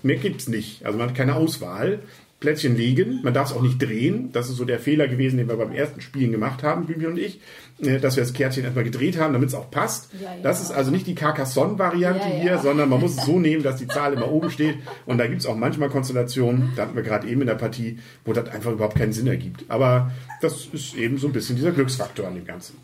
mehr 0.04 0.16
gibt's 0.16 0.48
nicht. 0.48 0.86
Also 0.86 0.98
man 0.98 1.10
hat 1.10 1.16
keine 1.16 1.36
Auswahl. 1.36 2.00
Plättchen 2.40 2.76
legen, 2.76 3.22
man 3.24 3.34
darf 3.34 3.50
es 3.50 3.56
auch 3.56 3.62
nicht 3.62 3.82
drehen. 3.82 4.32
Das 4.34 4.50
ist 4.50 4.58
so 4.58 4.66
der 4.66 4.78
Fehler 4.80 5.08
gewesen, 5.08 5.38
den 5.38 5.48
wir 5.48 5.56
beim 5.56 5.72
ersten 5.72 6.02
Spielen 6.02 6.32
gemacht 6.32 6.64
haben, 6.64 6.86
Bibi 6.86 7.08
und 7.08 7.18
ich, 7.18 7.40
äh, 7.82 7.98
dass 8.00 8.18
wir 8.18 8.24
das 8.24 8.34
Kärtchen 8.34 8.64
erstmal 8.66 8.84
gedreht 8.84 9.18
haben, 9.18 9.34
damit 9.34 9.50
es 9.50 9.56
auch 9.56 9.72
passt. 9.72 10.10
Ja, 10.14 10.36
ja. 10.36 10.42
Das 10.44 10.62
ist 10.62 10.72
also 10.72 10.92
nicht 10.92 11.08
die 11.08 11.16
Carcassonne-Variante 11.16 12.28
Ja, 12.28 12.34
hier, 12.42 12.58
sondern 12.60 12.90
man 12.90 13.00
muss 13.00 13.18
es 13.18 13.26
so 13.26 13.40
nehmen, 13.40 13.64
dass 13.64 13.78
die 13.78 13.88
Zahl 13.88 14.14
immer 14.14 14.30
oben 14.30 14.52
steht. 14.52 14.78
Und 15.06 15.18
da 15.18 15.28
gibt 15.28 15.40
es 15.42 15.48
auch 15.48 15.56
manchmal 15.56 15.90
Konstellationen, 15.90 16.74
da 16.76 16.84
hatten 16.84 16.96
wir 16.96 17.04
gerade 17.04 17.28
eben 17.28 17.42
in 17.42 17.48
der 17.48 17.56
Partie, 17.56 18.00
wo 18.26 18.34
das 18.34 18.50
einfach 18.50 18.72
überhaupt 18.74 18.98
keinen 18.98 19.14
Sinn 19.14 19.28
ergibt. 19.28 19.64
Aber 19.70 20.12
das 20.42 20.66
ist 20.68 20.96
eben 20.96 21.18
so 21.18 21.28
ein 21.28 21.34
bisschen 21.34 21.56
dieser 21.56 21.72
Glücksfaktor 21.72 22.28
an 22.28 22.36
dem 22.36 22.46
Ganzen. 22.46 22.76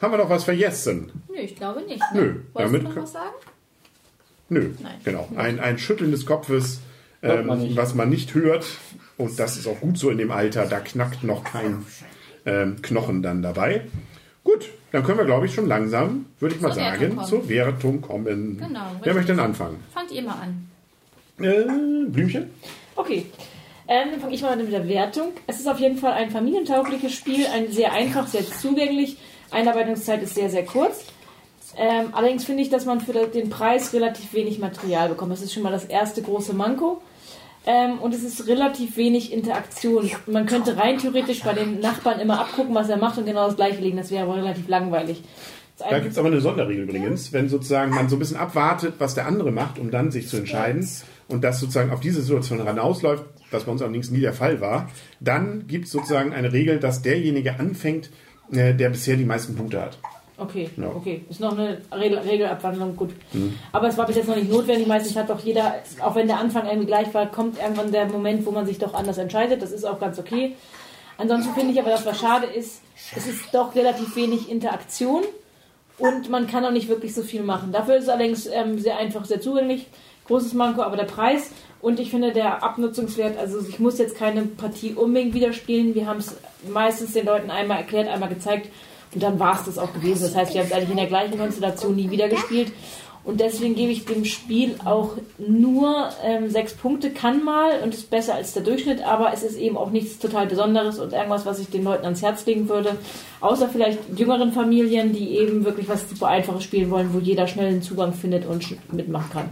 Haben 0.00 0.12
wir 0.14 0.18
noch 0.18 0.30
was 0.30 0.44
vergessen? 0.44 1.10
Nö, 1.28 1.36
ich 1.40 1.56
glaube 1.56 1.82
nicht. 1.82 2.02
Nö, 2.14 2.20
Ne? 2.20 2.36
Wolltest 2.52 2.74
damit 2.74 2.82
du 2.82 2.88
noch 2.88 2.96
was 3.02 3.12
sagen? 3.12 3.34
Nö, 4.48 4.70
Nein. 4.82 4.94
genau. 5.04 5.28
Ein, 5.36 5.60
ein 5.60 5.78
Schütteln 5.78 6.10
des 6.10 6.26
Kopfes, 6.26 6.80
ähm, 7.22 7.46
man 7.46 7.76
was 7.76 7.94
man 7.94 8.10
nicht 8.10 8.34
hört. 8.34 8.66
Und 9.18 9.38
das 9.38 9.56
ist 9.56 9.66
auch 9.66 9.80
gut 9.80 9.98
so 9.98 10.10
in 10.10 10.18
dem 10.18 10.30
Alter. 10.30 10.66
Da 10.66 10.80
knackt 10.80 11.22
noch 11.24 11.44
kein 11.44 11.84
ähm, 12.46 12.82
Knochen 12.82 13.22
dann 13.22 13.42
dabei. 13.42 13.82
Gut, 14.44 14.70
dann 14.90 15.04
können 15.04 15.18
wir, 15.18 15.24
glaube 15.24 15.46
ich, 15.46 15.54
schon 15.54 15.68
langsam, 15.68 16.26
würde 16.40 16.56
ich 16.56 16.60
mal 16.60 16.72
Zur 16.72 16.82
Wertung 16.82 17.00
sagen, 17.00 17.16
kommen. 17.16 17.28
zur 17.28 17.48
Wertung 17.48 18.00
kommen. 18.00 18.58
Genau, 18.58 18.80
Wer 18.80 18.94
richtig. 18.94 19.14
möchte 19.14 19.32
denn 19.32 19.40
anfangen? 19.40 19.76
Fangt 19.94 20.10
ihr 20.10 20.22
mal 20.22 20.34
an. 20.34 20.68
Äh, 21.38 22.10
Blümchen? 22.10 22.50
Okay. 22.96 23.26
Ähm, 23.88 24.08
dann 24.12 24.20
fange 24.20 24.34
ich 24.34 24.42
mal 24.42 24.52
an 24.52 24.58
mit 24.58 24.72
der 24.72 24.88
Wertung. 24.88 25.32
Es 25.46 25.60
ist 25.60 25.68
auf 25.68 25.78
jeden 25.78 25.96
Fall 25.96 26.12
ein 26.12 26.30
familientaugliches 26.30 27.12
Spiel, 27.12 27.46
ein 27.46 27.70
sehr 27.70 27.92
einfach, 27.92 28.26
sehr 28.26 28.44
zugänglich. 28.44 29.16
Einarbeitungszeit 29.50 30.22
ist 30.22 30.34
sehr, 30.34 30.50
sehr 30.50 30.64
kurz. 30.64 31.04
Ähm, 31.76 32.08
allerdings 32.12 32.44
finde 32.44 32.62
ich, 32.62 32.68
dass 32.70 32.84
man 32.84 33.00
für 33.00 33.12
den 33.12 33.48
Preis 33.50 33.92
relativ 33.92 34.32
wenig 34.34 34.58
Material 34.58 35.08
bekommt. 35.08 35.32
Das 35.32 35.42
ist 35.42 35.52
schon 35.52 35.62
mal 35.62 35.72
das 35.72 35.84
erste 35.84 36.22
große 36.22 36.52
Manko. 36.52 37.00
Ähm, 37.64 37.98
und 38.00 38.12
es 38.12 38.24
ist 38.24 38.48
relativ 38.48 38.96
wenig 38.96 39.32
Interaktion. 39.32 40.10
Man 40.26 40.46
könnte 40.46 40.76
rein 40.76 40.98
theoretisch 40.98 41.42
bei 41.42 41.52
den 41.52 41.80
Nachbarn 41.80 42.18
immer 42.18 42.40
abgucken, 42.40 42.74
was 42.74 42.88
er 42.88 42.96
macht 42.96 43.18
und 43.18 43.26
genau 43.26 43.46
das 43.46 43.56
gleiche 43.56 43.80
legen. 43.80 43.96
Das 43.96 44.10
wäre 44.10 44.24
aber 44.24 44.36
relativ 44.36 44.68
langweilig. 44.68 45.22
Da 45.78 45.98
gibt 45.98 46.12
es 46.12 46.18
aber 46.18 46.28
eine 46.28 46.40
Sonderregel 46.40 46.84
übrigens, 46.84 47.32
wenn 47.32 47.48
sozusagen 47.48 47.94
man 47.94 48.08
so 48.08 48.16
ein 48.16 48.18
bisschen 48.18 48.36
abwartet, 48.36 48.94
was 48.98 49.14
der 49.14 49.26
andere 49.26 49.50
macht, 49.50 49.78
um 49.78 49.90
dann 49.90 50.10
sich 50.10 50.28
zu 50.28 50.36
entscheiden 50.36 50.86
und 51.28 51.42
das 51.42 51.60
sozusagen 51.60 51.90
auf 51.90 52.00
diese 52.00 52.22
Situation 52.22 52.64
hinausläuft, 52.64 53.24
was 53.50 53.64
bei 53.64 53.72
uns 53.72 53.82
allerdings 53.82 54.10
nie 54.10 54.20
der 54.20 54.32
Fall 54.32 54.60
war, 54.60 54.88
dann 55.20 55.66
gibt 55.66 55.86
es 55.86 55.92
sozusagen 55.92 56.32
eine 56.32 56.52
Regel, 56.52 56.78
dass 56.78 57.02
derjenige 57.02 57.58
anfängt, 57.58 58.10
äh, 58.52 58.74
der 58.74 58.90
bisher 58.90 59.16
die 59.16 59.24
meisten 59.24 59.54
Punkte 59.56 59.80
hat. 59.80 59.98
Okay, 60.38 60.70
Ja. 60.76 60.88
okay. 60.88 61.24
Ist 61.28 61.40
noch 61.40 61.52
eine 61.56 61.78
Regel, 61.96 62.18
Regelabwandlung, 62.18 62.96
gut. 62.96 63.10
Aber 63.70 63.88
es 63.88 63.98
war 63.98 64.06
bis 64.06 64.16
jetzt 64.16 64.28
noch 64.28 64.36
nicht 64.36 64.50
notwendig. 64.50 64.86
Meistens 64.86 65.14
hat 65.14 65.28
doch 65.30 65.40
jeder, 65.40 65.74
auch 66.02 66.14
wenn 66.14 66.26
der 66.26 66.38
Anfang 66.38 66.66
irgendwie 66.66 66.86
gleich 66.86 67.12
war, 67.14 67.26
kommt 67.30 67.58
irgendwann 67.58 67.92
der 67.92 68.06
Moment, 68.06 68.44
wo 68.46 68.50
man 68.50 68.66
sich 68.66 68.78
doch 68.78 68.94
anders 68.94 69.18
entscheidet. 69.18 69.60
Das 69.62 69.70
ist 69.72 69.84
auch 69.84 70.00
ganz 70.00 70.18
okay. 70.18 70.56
Ansonsten 71.18 71.54
finde 71.54 71.72
ich 71.72 71.78
aber, 71.80 71.90
dass 71.90 72.06
was 72.06 72.18
schade 72.18 72.46
ist, 72.46 72.80
es 73.14 73.26
ist 73.26 73.42
doch 73.52 73.74
relativ 73.74 74.16
wenig 74.16 74.50
Interaktion 74.50 75.22
und 75.98 76.30
man 76.30 76.46
kann 76.46 76.64
auch 76.64 76.70
nicht 76.72 76.88
wirklich 76.88 77.14
so 77.14 77.22
viel 77.22 77.42
machen. 77.42 77.70
Dafür 77.70 77.96
ist 77.96 78.04
es 78.04 78.08
allerdings 78.08 78.46
ähm, 78.46 78.78
sehr 78.78 78.96
einfach, 78.98 79.24
sehr 79.26 79.40
zugänglich. 79.40 79.86
Großes 80.26 80.54
Manko, 80.54 80.82
aber 80.82 80.96
der 80.96 81.04
Preis 81.04 81.50
und 81.80 82.00
ich 82.00 82.10
finde 82.10 82.32
der 82.32 82.62
Abnutzungswert, 82.62 83.36
also 83.38 83.58
ich 83.68 83.78
muss 83.80 83.98
jetzt 83.98 84.16
keine 84.16 84.42
Partie 84.42 84.94
unbedingt 84.94 85.34
wieder 85.34 85.52
spielen. 85.52 85.94
Wir 85.94 86.06
haben 86.06 86.18
es 86.20 86.36
meistens 86.68 87.12
den 87.12 87.26
Leuten 87.26 87.50
einmal 87.50 87.78
erklärt, 87.78 88.08
einmal 88.08 88.28
gezeigt 88.30 88.68
und 89.14 89.22
dann 89.22 89.38
war 89.38 89.54
es 89.54 89.64
das 89.64 89.78
auch 89.78 89.92
gewesen. 89.92 90.22
Das 90.22 90.36
heißt, 90.36 90.54
wir 90.54 90.60
haben 90.60 90.68
es 90.68 90.72
eigentlich 90.72 90.90
in 90.90 90.96
der 90.96 91.06
gleichen 91.06 91.38
Konstellation 91.38 91.96
nie 91.96 92.10
wieder 92.10 92.28
gespielt. 92.28 92.72
Und 93.24 93.40
deswegen 93.40 93.76
gebe 93.76 93.92
ich 93.92 94.04
dem 94.04 94.24
Spiel 94.24 94.74
auch 94.84 95.12
nur 95.38 96.08
ähm, 96.24 96.50
sechs 96.50 96.74
Punkte, 96.74 97.10
kann 97.10 97.44
mal 97.44 97.80
und 97.84 97.94
ist 97.94 98.10
besser 98.10 98.34
als 98.34 98.52
der 98.52 98.64
Durchschnitt, 98.64 99.00
aber 99.06 99.32
es 99.32 99.44
ist 99.44 99.56
eben 99.56 99.76
auch 99.76 99.90
nichts 99.90 100.18
total 100.18 100.48
Besonderes 100.48 100.98
und 100.98 101.12
irgendwas, 101.12 101.46
was 101.46 101.60
ich 101.60 101.68
den 101.68 101.84
Leuten 101.84 102.04
ans 102.04 102.20
Herz 102.20 102.44
legen 102.46 102.68
würde. 102.68 102.96
Außer 103.40 103.68
vielleicht 103.68 104.00
jüngeren 104.16 104.52
Familien, 104.52 105.12
die 105.12 105.38
eben 105.38 105.64
wirklich 105.64 105.88
was 105.88 106.08
super 106.10 106.28
Einfaches 106.28 106.64
spielen 106.64 106.90
wollen, 106.90 107.14
wo 107.14 107.20
jeder 107.20 107.46
schnell 107.46 107.68
einen 107.68 107.82
Zugang 107.82 108.12
findet 108.12 108.44
und 108.44 108.76
mitmachen 108.92 109.30
kann. 109.32 109.50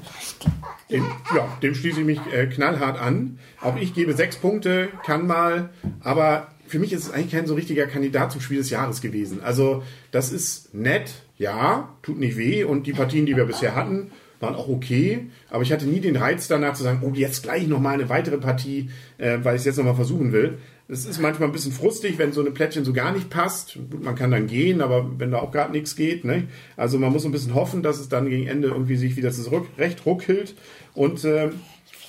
Dem, 0.91 1.05
ja, 1.37 1.47
dem 1.63 1.73
schließe 1.77 2.01
ich 2.01 2.07
mich 2.07 2.21
äh, 2.33 2.47
knallhart 2.47 3.01
an. 3.01 3.39
Auch 3.63 3.77
ich 3.77 3.95
gebe 3.95 4.15
sechs 4.15 4.37
Punkte, 4.37 4.89
kann 5.05 5.29
mal, 5.29 5.71
aber 6.03 6.49
für 6.71 6.79
mich 6.79 6.93
ist 6.93 7.05
es 7.05 7.11
eigentlich 7.11 7.33
kein 7.33 7.47
so 7.47 7.55
richtiger 7.55 7.87
Kandidat 7.87 8.31
zum 8.31 8.41
Spiel 8.41 8.59
des 8.59 8.71
Jahres 8.71 9.01
gewesen. 9.01 9.41
Also, 9.43 9.83
das 10.13 10.33
ist 10.33 10.73
nett, 10.73 11.11
ja, 11.37 11.97
tut 12.03 12.19
nicht 12.19 12.37
weh 12.37 12.63
und 12.63 12.87
die 12.87 12.93
Partien, 12.93 13.27
die 13.27 13.37
wir 13.37 13.45
bisher 13.45 13.75
hatten, 13.75 14.13
waren 14.39 14.55
auch 14.55 14.69
okay, 14.69 15.27
aber 15.51 15.63
ich 15.63 15.73
hatte 15.73 15.87
nie 15.87 16.01
den 16.01 16.17
Reiz 16.17 16.49
danach 16.49 16.75
zu 16.75 16.83
sagen, 16.83 17.01
oh, 17.03 17.13
jetzt 17.13 17.43
gleich 17.43 17.67
nochmal 17.67 17.95
eine 17.95 18.09
weitere 18.09 18.39
Partie, 18.39 18.89
äh, 19.19 19.39
weil 19.43 19.57
ich 19.57 19.61
es 19.61 19.67
jetzt 19.67 19.77
nochmal 19.77 19.97
versuchen 19.97 20.33
will. 20.33 20.59
Es 20.89 21.07
ist 21.07 21.21
manchmal 21.21 21.49
ein 21.49 21.53
bisschen 21.53 21.73
frustig, 21.73 22.19
wenn 22.19 22.33
so 22.33 22.41
eine 22.41 22.51
Plättchen 22.51 22.85
so 22.85 22.93
gar 22.93 23.13
nicht 23.13 23.31
passt. 23.31 23.79
Gut, 23.91 24.03
man 24.03 24.15
kann 24.15 24.31
dann 24.31 24.47
gehen, 24.47 24.81
aber 24.81 25.19
wenn 25.19 25.31
da 25.31 25.39
auch 25.39 25.53
gerade 25.53 25.73
nichts 25.73 25.95
geht, 25.95 26.25
ne? 26.25 26.49
Also 26.77 26.99
man 26.99 27.13
muss 27.13 27.25
ein 27.25 27.33
bisschen 27.33 27.55
hoffen, 27.55 27.83
dass 27.83 28.01
es 28.01 28.09
dann 28.09 28.29
gegen 28.29 28.47
Ende 28.47 28.69
irgendwie 28.69 28.97
sich 28.97 29.17
wieder 29.17 29.31
zurück, 29.31 29.67
recht 29.79 30.05
ruckelt. 30.05 30.57
Und 30.95 31.25
äh, 31.25 31.51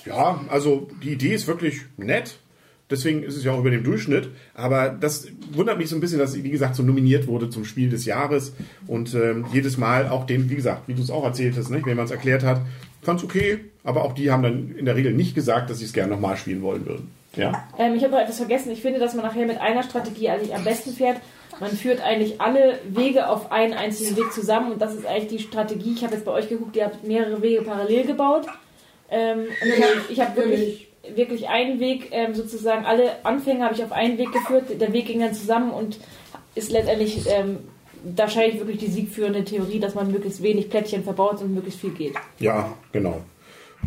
ja, 0.04 0.44
also 0.48 0.88
die 1.02 1.12
Idee 1.12 1.34
ist 1.34 1.46
wirklich 1.46 1.82
nett. 1.96 2.38
Deswegen 2.92 3.22
ist 3.22 3.36
es 3.36 3.42
ja 3.42 3.52
auch 3.52 3.58
über 3.58 3.70
dem 3.70 3.82
Durchschnitt. 3.82 4.28
Aber 4.54 4.90
das 4.90 5.26
wundert 5.52 5.78
mich 5.78 5.88
so 5.88 5.96
ein 5.96 6.00
bisschen, 6.00 6.18
dass 6.18 6.40
wie 6.40 6.50
gesagt, 6.50 6.76
so 6.76 6.82
nominiert 6.82 7.26
wurde 7.26 7.50
zum 7.50 7.64
Spiel 7.64 7.88
des 7.88 8.04
Jahres. 8.04 8.52
Und 8.86 9.14
ähm, 9.14 9.46
jedes 9.52 9.78
Mal 9.78 10.08
auch 10.08 10.26
den, 10.26 10.50
wie 10.50 10.54
gesagt, 10.54 10.82
wie 10.86 10.94
du 10.94 11.02
es 11.02 11.10
auch 11.10 11.24
erzählt 11.24 11.56
hast, 11.56 11.70
nicht? 11.70 11.86
wenn 11.86 11.96
man 11.96 12.04
es 12.04 12.10
erklärt 12.10 12.44
hat, 12.44 12.60
fand 13.00 13.18
es 13.18 13.24
okay. 13.24 13.60
Aber 13.82 14.04
auch 14.04 14.12
die 14.12 14.30
haben 14.30 14.42
dann 14.42 14.74
in 14.76 14.84
der 14.84 14.94
Regel 14.94 15.12
nicht 15.12 15.34
gesagt, 15.34 15.70
dass 15.70 15.78
sie 15.78 15.86
es 15.86 15.92
gerne 15.92 16.12
nochmal 16.12 16.36
spielen 16.36 16.62
wollen 16.62 16.86
würden. 16.86 17.10
Ja. 17.34 17.66
Ähm, 17.78 17.94
ich 17.94 18.02
habe 18.04 18.12
noch 18.12 18.20
etwas 18.20 18.36
vergessen. 18.36 18.70
Ich 18.70 18.82
finde, 18.82 19.00
dass 19.00 19.14
man 19.14 19.24
nachher 19.24 19.46
mit 19.46 19.60
einer 19.60 19.82
Strategie 19.82 20.28
eigentlich 20.28 20.54
am 20.54 20.64
besten 20.64 20.92
fährt. 20.92 21.16
Man 21.60 21.70
führt 21.70 22.00
eigentlich 22.00 22.40
alle 22.40 22.78
Wege 22.88 23.28
auf 23.28 23.52
einen 23.52 23.74
einzigen 23.74 24.16
Weg 24.16 24.32
zusammen 24.32 24.72
und 24.72 24.82
das 24.82 24.94
ist 24.94 25.06
eigentlich 25.06 25.28
die 25.28 25.38
Strategie. 25.38 25.92
Ich 25.94 26.04
habe 26.04 26.14
jetzt 26.14 26.24
bei 26.24 26.32
euch 26.32 26.48
geguckt, 26.48 26.76
ihr 26.76 26.84
habt 26.84 27.04
mehrere 27.04 27.40
Wege 27.42 27.62
parallel 27.62 28.06
gebaut. 28.06 28.46
Ähm, 29.10 29.46
ich 29.62 29.82
habe 29.82 30.00
ich 30.08 30.20
hab 30.20 30.36
wirklich, 30.36 30.88
wirklich 31.14 31.48
einen 31.48 31.80
Weg, 31.80 32.08
ähm, 32.12 32.34
sozusagen 32.34 32.84
alle 32.84 33.24
Anfänge 33.24 33.64
habe 33.64 33.74
ich 33.74 33.82
auf 33.82 33.92
einen 33.92 34.18
Weg 34.18 34.32
geführt. 34.32 34.80
Der 34.80 34.92
Weg 34.92 35.06
ging 35.06 35.20
dann 35.20 35.34
zusammen 35.34 35.72
und 35.72 35.98
ist 36.54 36.70
letztendlich 36.70 37.26
ähm, 37.28 37.58
wahrscheinlich 38.04 38.58
wirklich 38.58 38.78
die 38.78 38.88
siegführende 38.88 39.44
Theorie, 39.44 39.80
dass 39.80 39.94
man 39.94 40.10
möglichst 40.10 40.42
wenig 40.42 40.70
Plättchen 40.70 41.04
verbaut 41.04 41.40
und 41.40 41.54
möglichst 41.54 41.80
viel 41.80 41.90
geht. 41.90 42.14
Ja, 42.38 42.72
genau. 42.92 43.20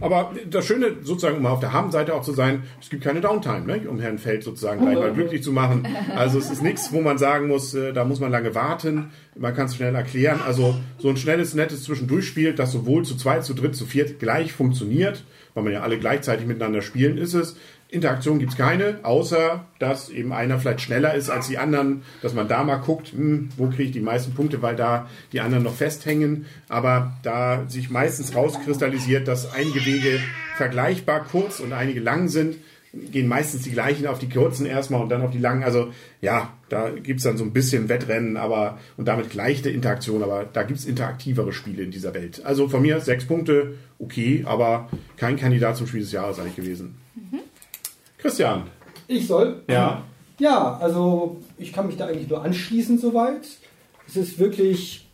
Aber 0.01 0.33
das 0.49 0.65
Schöne, 0.65 0.97
sozusagen, 1.03 1.37
um 1.37 1.45
auf 1.45 1.59
der 1.59 1.71
Habenseite 1.71 2.13
auch 2.13 2.21
zu 2.21 2.33
sein, 2.33 2.63
es 2.81 2.89
gibt 2.89 3.03
keine 3.03 3.21
Downtime, 3.21 3.65
ne? 3.65 3.89
um 3.89 3.99
Herrn 3.99 4.17
Feld 4.17 4.43
sozusagen 4.43 4.81
gleich 4.81 4.95
mal 4.95 5.13
glücklich 5.13 5.41
zu 5.41 5.51
machen. 5.51 5.87
Also 6.15 6.37
es 6.37 6.49
ist 6.49 6.61
nichts, 6.61 6.91
wo 6.91 7.01
man 7.01 7.17
sagen 7.17 7.47
muss, 7.47 7.73
äh, 7.73 7.93
da 7.93 8.03
muss 8.03 8.19
man 8.19 8.31
lange 8.31 8.53
warten, 8.55 9.11
man 9.37 9.55
kann 9.55 9.67
es 9.67 9.75
schnell 9.75 9.95
erklären. 9.95 10.41
Also 10.45 10.75
so 10.97 11.09
ein 11.09 11.17
schnelles, 11.17 11.53
nettes 11.53 11.83
Zwischendurchspiel, 11.83 12.53
das 12.53 12.71
sowohl 12.71 13.03
zu 13.03 13.15
zweit, 13.15 13.45
zu 13.45 13.53
dritt, 13.53 13.75
zu 13.75 13.85
viert 13.85 14.19
gleich 14.19 14.51
funktioniert, 14.51 15.23
weil 15.53 15.63
man 15.63 15.73
ja 15.73 15.81
alle 15.81 15.97
gleichzeitig 15.97 16.45
miteinander 16.45 16.81
spielen, 16.81 17.17
ist 17.17 17.33
es. 17.33 17.55
Interaktion 17.89 18.39
gibt's 18.39 18.57
keine, 18.57 18.99
außer 19.03 19.65
dass 19.79 20.09
eben 20.09 20.33
einer 20.33 20.59
vielleicht 20.59 20.81
schneller 20.81 21.13
ist 21.13 21.29
als 21.29 21.47
die 21.47 21.57
anderen, 21.57 22.01
dass 22.21 22.33
man 22.33 22.47
da 22.47 22.63
mal 22.63 22.77
guckt, 22.77 23.09
hm, 23.09 23.49
wo 23.57 23.67
kriege 23.67 23.83
ich 23.83 23.91
die 23.91 23.99
meisten 24.01 24.33
Punkte, 24.33 24.61
weil 24.61 24.75
da 24.75 25.07
die 25.31 25.39
anderen 25.39 25.63
noch 25.63 25.75
festhängen. 25.75 26.45
Aber 26.67 27.13
da 27.23 27.65
sich 27.67 27.89
meistens 27.89 28.35
rauskristallisiert, 28.35 29.27
dass 29.27 29.53
einige 29.53 29.85
Wege 29.85 30.19
vergleichbar 30.57 31.25
kurz 31.25 31.59
und 31.59 31.73
einige 31.73 31.99
lang 31.99 32.27
sind, 32.27 32.57
gehen 33.11 33.27
meistens 33.27 33.63
die 33.63 33.71
gleichen 33.71 34.07
auf 34.07 34.19
die 34.19 34.29
kurzen 34.29 34.65
erstmal 34.65 35.01
und 35.01 35.09
dann 35.09 35.21
auf 35.21 35.31
die 35.31 35.37
langen. 35.37 35.63
Also 35.63 35.91
ja, 36.21 36.53
da 36.69 36.89
gibt's 36.89 37.23
dann 37.23 37.37
so 37.37 37.43
ein 37.43 37.53
bisschen 37.53 37.89
Wettrennen, 37.89 38.37
aber 38.37 38.79
und 38.97 39.07
damit 39.07 39.29
gleiche 39.29 39.69
Interaktion, 39.69 40.23
aber 40.23 40.45
da 40.51 40.63
gibt's 40.63 40.85
interaktivere 40.85 41.53
Spiele 41.53 41.83
in 41.83 41.91
dieser 41.91 42.13
Welt. 42.13 42.41
Also 42.45 42.67
von 42.67 42.81
mir 42.81 42.99
sechs 43.01 43.25
Punkte, 43.25 43.75
okay, 43.99 44.43
aber 44.45 44.89
kein 45.17 45.35
Kandidat 45.35 45.77
zum 45.77 45.87
Spiel 45.87 46.01
des 46.01 46.11
Jahres 46.11 46.39
eigentlich 46.39 46.55
gewesen. 46.55 46.95
Christian. 48.25 48.63
Ich 49.07 49.27
soll? 49.27 49.61
Ja. 49.69 50.01
Ja, 50.39 50.79
also 50.81 51.37
ich 51.59 51.71
kann 51.71 51.85
mich 51.85 51.97
da 51.97 52.07
eigentlich 52.07 52.27
nur 52.27 52.43
anschließen 52.43 52.97
soweit. 52.97 53.45
Es 54.07 54.17
ist 54.17 54.39
wirklich 54.39 55.05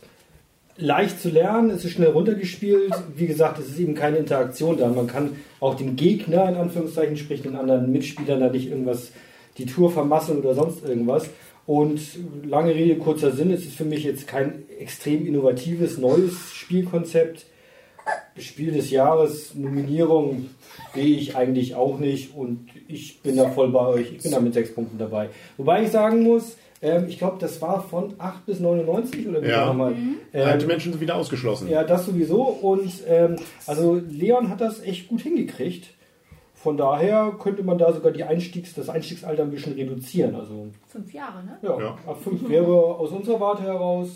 leicht 0.77 1.19
zu 1.19 1.27
lernen, 1.27 1.71
es 1.71 1.83
ist 1.83 1.91
schnell 1.91 2.11
runtergespielt. 2.11 2.93
Wie 3.13 3.27
gesagt, 3.27 3.59
es 3.59 3.67
ist 3.67 3.79
eben 3.79 3.95
keine 3.95 4.15
Interaktion 4.15 4.77
da. 4.77 4.87
Man 4.87 5.07
kann 5.07 5.31
auch 5.59 5.75
den 5.75 5.97
Gegner, 5.97 6.47
in 6.47 6.55
Anführungszeichen, 6.55 7.17
sprich 7.17 7.41
den 7.41 7.57
anderen 7.57 7.91
Mitspielern, 7.91 8.39
da 8.39 8.47
nicht 8.47 8.69
irgendwas, 8.69 9.11
die 9.57 9.65
Tour 9.65 9.91
vermasseln 9.91 10.39
oder 10.39 10.55
sonst 10.55 10.81
irgendwas. 10.85 11.29
Und 11.65 11.99
lange 12.45 12.73
Rede, 12.73 12.95
kurzer 12.95 13.33
Sinn, 13.33 13.51
es 13.51 13.65
ist 13.65 13.75
für 13.75 13.83
mich 13.83 14.05
jetzt 14.05 14.25
kein 14.25 14.63
extrem 14.79 15.27
innovatives, 15.27 15.97
neues 15.97 16.53
Spielkonzept. 16.53 17.45
Spiel 18.37 18.71
des 18.71 18.89
Jahres, 18.89 19.53
Nominierung 19.55 20.49
sehe 20.95 21.17
ich 21.17 21.35
eigentlich 21.35 21.75
auch 21.75 21.99
nicht 21.99 22.35
und 22.35 22.67
ich 22.87 23.21
bin 23.21 23.35
da 23.35 23.49
voll 23.49 23.69
bei 23.69 23.85
euch. 23.85 24.11
Ich 24.13 24.23
bin 24.23 24.31
da 24.31 24.39
mit 24.39 24.53
sechs 24.53 24.73
Punkten 24.73 24.97
dabei. 24.97 25.29
Wobei 25.57 25.83
ich 25.83 25.91
sagen 25.91 26.23
muss, 26.23 26.57
ähm, 26.81 27.05
ich 27.07 27.19
glaube, 27.19 27.37
das 27.39 27.61
war 27.61 27.83
von 27.83 28.15
8 28.17 28.45
bis 28.45 28.59
99 28.59 29.27
oder 29.27 29.43
wie 29.43 29.47
Ja. 29.49 29.65
nochmal. 29.67 29.91
Ähm, 30.33 30.47
Alte 30.47 30.65
Menschen 30.65 30.91
sind 30.93 31.01
wieder 31.01 31.15
ausgeschlossen. 31.15 31.67
ja, 31.69 31.83
das 31.83 32.05
sowieso. 32.05 32.41
Und 32.41 32.91
ähm, 33.07 33.35
also 33.67 34.01
Leon 34.09 34.49
hat 34.49 34.61
das 34.61 34.81
echt 34.81 35.07
gut 35.09 35.21
hingekriegt. 35.21 35.89
Von 36.55 36.77
daher 36.77 37.35
könnte 37.39 37.63
man 37.63 37.77
da 37.77 37.91
sogar 37.91 38.11
die 38.11 38.23
Einstiegs-, 38.23 38.73
das 38.75 38.87
Einstiegsalter 38.89 39.43
ein 39.43 39.51
bisschen 39.51 39.73
reduzieren. 39.73 40.35
Also 40.35 40.67
Fünf 40.87 41.11
Jahre, 41.13 41.43
ne? 41.43 41.57
ja, 41.61 41.79
Ja. 41.79 41.97
ab 42.07 42.19
5 42.23 42.47
wäre 42.49 42.71
aus 42.73 43.11
unserer 43.11 43.39
Warte 43.39 43.63
heraus 43.63 44.09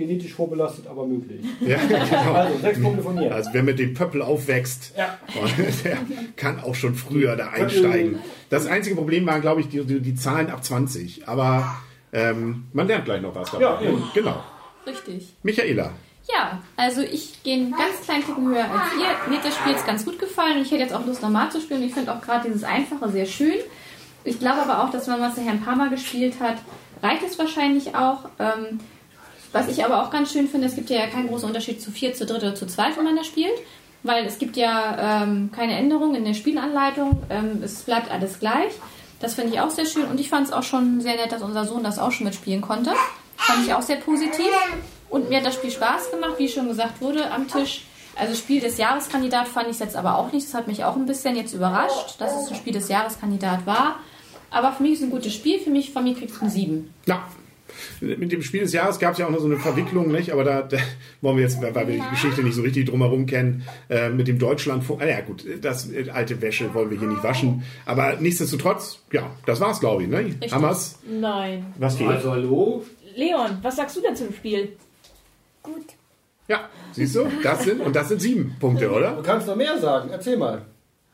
genetisch 0.00 0.34
vorbelastet, 0.34 0.86
aber 0.88 1.06
möglich. 1.06 1.40
Ja, 1.60 1.78
genau. 1.78 2.32
Also 2.32 2.58
sechs 2.58 2.82
Punkte 2.82 3.02
von 3.02 3.14
mir. 3.14 3.32
Also 3.32 3.50
wer 3.52 3.62
mit 3.62 3.78
dem 3.78 3.94
Pöppel 3.94 4.22
aufwächst, 4.22 4.92
Ja. 4.96 5.18
der 5.84 5.98
kann 6.36 6.60
auch 6.60 6.74
schon 6.74 6.94
früher 6.96 7.36
da 7.36 7.50
einsteigen. 7.50 8.18
Das 8.48 8.66
einzige 8.66 8.96
Problem 8.96 9.26
waren, 9.26 9.40
glaube 9.40 9.60
ich, 9.60 9.68
die, 9.68 9.84
die, 9.84 10.00
die 10.00 10.14
Zahlen 10.16 10.50
ab 10.50 10.64
20. 10.64 11.28
Aber 11.28 11.76
ähm, 12.12 12.64
man 12.72 12.88
lernt 12.88 13.04
gleich 13.04 13.22
noch 13.22 13.34
was 13.34 13.50
dabei. 13.52 13.62
Ja, 13.62 13.80
eben. 13.80 14.02
Genau. 14.14 14.42
Richtig. 14.86 15.34
Michaela. 15.42 15.92
Ja, 16.32 16.60
also 16.76 17.00
ich 17.00 17.42
gehe 17.42 17.54
einen 17.54 17.70
ganz 17.72 18.00
kleinen 18.04 18.24
Ticken 18.24 18.48
höher 18.48 18.64
als 18.64 18.92
ihr. 18.94 19.30
Mir 19.30 19.38
hat 19.38 19.44
das 19.44 19.54
Spiel 19.56 19.72
jetzt 19.72 19.86
ganz 19.86 20.04
gut 20.04 20.18
gefallen 20.18 20.56
und 20.58 20.62
ich 20.62 20.70
hätte 20.70 20.82
jetzt 20.82 20.94
auch 20.94 21.04
Lust 21.06 21.22
normal 21.22 21.50
zu 21.50 21.60
spielen. 21.60 21.82
Ich 21.82 21.94
finde 21.94 22.12
auch 22.14 22.20
gerade 22.20 22.48
dieses 22.48 22.64
Einfache 22.64 23.08
sehr 23.10 23.26
schön. 23.26 23.56
Ich 24.24 24.38
glaube 24.38 24.60
aber 24.62 24.84
auch, 24.84 24.90
dass 24.90 25.08
wenn 25.08 25.18
man 25.18 25.30
es 25.32 25.36
ja 25.38 25.50
ein 25.50 25.62
paar 25.62 25.76
Mal 25.76 25.90
gespielt 25.90 26.34
hat, 26.40 26.56
reicht 27.02 27.22
es 27.22 27.38
wahrscheinlich 27.38 27.94
auch. 27.94 28.28
Ähm, 28.38 28.78
was 29.52 29.68
ich 29.68 29.84
aber 29.84 30.02
auch 30.02 30.10
ganz 30.10 30.32
schön 30.32 30.48
finde, 30.48 30.66
es 30.68 30.74
gibt 30.74 30.90
ja 30.90 31.06
keinen 31.06 31.28
großen 31.28 31.48
Unterschied 31.48 31.82
zu 31.82 31.90
vier, 31.90 32.14
zu 32.14 32.26
dritt 32.26 32.42
oder 32.42 32.54
zu 32.54 32.66
zweit, 32.66 32.96
wenn 32.96 33.04
man 33.04 33.16
das 33.16 33.26
spielt. 33.26 33.58
Weil 34.02 34.24
es 34.24 34.38
gibt 34.38 34.56
ja 34.56 35.22
ähm, 35.22 35.50
keine 35.54 35.76
Änderungen 35.76 36.14
in 36.14 36.24
der 36.24 36.34
Spielanleitung. 36.34 37.22
Ähm, 37.28 37.60
es 37.62 37.82
bleibt 37.82 38.10
alles 38.10 38.38
gleich. 38.38 38.72
Das 39.20 39.34
finde 39.34 39.52
ich 39.52 39.60
auch 39.60 39.70
sehr 39.70 39.84
schön. 39.84 40.04
Und 40.04 40.18
ich 40.18 40.30
fand 40.30 40.46
es 40.46 40.52
auch 40.52 40.62
schon 40.62 41.00
sehr 41.02 41.16
nett, 41.16 41.32
dass 41.32 41.42
unser 41.42 41.66
Sohn 41.66 41.84
das 41.84 41.98
auch 41.98 42.10
schon 42.10 42.24
mitspielen 42.24 42.62
konnte. 42.62 42.92
Fand 43.36 43.66
ich 43.66 43.74
auch 43.74 43.82
sehr 43.82 43.96
positiv. 43.96 44.48
Und 45.10 45.28
mir 45.28 45.38
hat 45.38 45.46
das 45.46 45.54
Spiel 45.54 45.70
Spaß 45.70 46.10
gemacht, 46.12 46.34
wie 46.38 46.48
schon 46.48 46.68
gesagt 46.68 47.00
wurde, 47.02 47.30
am 47.30 47.48
Tisch. 47.48 47.84
Also 48.16 48.34
Spiel 48.34 48.60
des 48.60 48.78
Jahreskandidat 48.78 49.48
fand 49.48 49.66
ich 49.66 49.74
es 49.74 49.78
jetzt 49.80 49.96
aber 49.96 50.16
auch 50.16 50.32
nicht. 50.32 50.46
Das 50.46 50.54
hat 50.54 50.66
mich 50.66 50.84
auch 50.84 50.96
ein 50.96 51.06
bisschen 51.06 51.36
jetzt 51.36 51.52
überrascht, 51.52 52.14
dass 52.18 52.42
es 52.42 52.50
ein 52.50 52.56
Spiel 52.56 52.72
des 52.72 52.88
Jahreskandidat 52.88 53.66
war. 53.66 53.96
Aber 54.50 54.72
für 54.72 54.82
mich 54.82 54.92
ist 54.92 54.98
es 55.00 55.04
ein 55.04 55.10
gutes 55.10 55.34
Spiel. 55.34 55.58
Für 55.60 55.70
mich, 55.70 55.92
von 55.92 56.04
mir 56.04 56.14
kriegt 56.14 56.32
es 56.32 56.40
ein 56.40 56.50
7. 56.50 56.94
Ja. 57.06 57.22
Mit 58.00 58.32
dem 58.32 58.42
Spiel 58.42 58.60
des 58.60 58.72
Jahres 58.72 58.98
gab 58.98 59.12
es 59.12 59.18
ja 59.18 59.26
auch 59.26 59.30
noch 59.30 59.40
so 59.40 59.46
eine 59.46 59.58
Verwicklung, 59.58 60.10
nicht? 60.10 60.32
Aber 60.32 60.44
da, 60.44 60.62
da 60.62 60.78
wollen 61.20 61.36
wir 61.36 61.44
jetzt, 61.44 61.60
weil 61.60 61.74
wir 61.88 61.94
die 61.96 62.10
Geschichte 62.10 62.42
nicht 62.42 62.54
so 62.54 62.62
richtig 62.62 62.88
drumherum 62.88 63.26
kennen, 63.26 63.64
äh, 63.88 64.08
mit 64.10 64.28
dem 64.28 64.38
Deutschlandfunk. 64.38 65.02
Ah 65.02 65.06
ja, 65.06 65.20
gut, 65.20 65.44
das 65.62 65.90
äh, 65.90 66.10
alte 66.10 66.40
Wäsche 66.42 66.72
wollen 66.74 66.90
wir 66.90 66.98
hier 66.98 67.08
nicht 67.08 67.22
waschen. 67.22 67.62
Aber 67.86 68.16
nichtsdestotrotz, 68.20 69.00
ja, 69.12 69.30
das 69.46 69.60
war's, 69.60 69.80
glaube 69.80 70.02
ich, 70.04 70.08
ne? 70.08 70.34
Wir's? 70.40 70.98
Nein. 71.08 71.66
Was 71.78 71.98
geht? 71.98 72.08
Also 72.08 72.30
hallo? 72.32 72.84
Leon, 73.16 73.58
was 73.62 73.76
sagst 73.76 73.96
du 73.96 74.00
denn 74.00 74.16
zum 74.16 74.32
Spiel? 74.32 74.70
Gut. 75.62 75.84
Ja, 76.48 76.68
siehst 76.92 77.14
du? 77.14 77.26
Das 77.42 77.62
sind, 77.64 77.80
und 77.80 77.94
das 77.94 78.08
sind 78.08 78.20
sieben 78.20 78.56
Punkte, 78.58 78.86
Du 78.86 78.92
oder? 78.96 79.20
kannst 79.22 79.46
noch 79.46 79.56
mehr 79.56 79.78
sagen. 79.78 80.10
Erzähl 80.10 80.36
mal. 80.36 80.62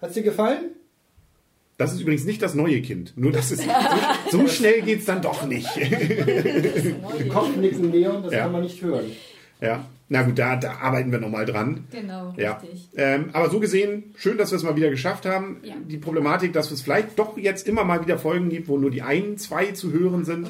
Hat's 0.00 0.14
dir 0.14 0.22
gefallen? 0.22 0.70
Das 1.78 1.92
ist 1.92 2.00
übrigens 2.00 2.24
nicht 2.24 2.40
das 2.40 2.54
neue 2.54 2.80
Kind. 2.80 3.12
Nur 3.16 3.32
das 3.32 3.50
ist 3.52 3.62
so, 4.30 4.38
so 4.38 4.48
schnell 4.48 4.82
geht's 4.82 5.04
dann 5.04 5.20
doch 5.22 5.46
nicht. 5.46 5.68
Kopfnicken 7.32 7.92
Leon, 7.92 8.22
das 8.22 8.32
Ja. 8.32 8.40
kann 8.40 8.52
man 8.52 8.62
nicht 8.62 8.80
hören. 8.82 9.04
ja. 9.60 9.84
Na 10.08 10.22
gut, 10.22 10.38
da, 10.38 10.54
da 10.54 10.74
arbeiten 10.82 11.10
wir 11.10 11.18
nochmal 11.18 11.46
dran. 11.46 11.84
Genau, 11.90 12.32
Ja. 12.36 12.52
richtig. 12.58 12.90
Ähm, 12.96 13.30
aber 13.32 13.50
so 13.50 13.58
gesehen, 13.58 14.14
schön, 14.16 14.38
dass 14.38 14.52
wir 14.52 14.56
es 14.56 14.62
mal 14.62 14.76
wieder 14.76 14.88
geschafft 14.88 15.26
haben. 15.26 15.56
Ja. 15.64 15.74
Die 15.84 15.96
Problematik, 15.98 16.52
dass 16.52 16.70
es 16.70 16.80
vielleicht 16.80 17.18
doch 17.18 17.36
jetzt 17.36 17.66
immer 17.66 17.82
mal 17.82 18.00
wieder 18.04 18.16
Folgen 18.16 18.48
gibt, 18.48 18.68
wo 18.68 18.78
nur 18.78 18.92
die 18.92 19.02
ein, 19.02 19.36
zwei 19.36 19.72
zu 19.72 19.90
hören 19.92 20.24
sind, 20.24 20.48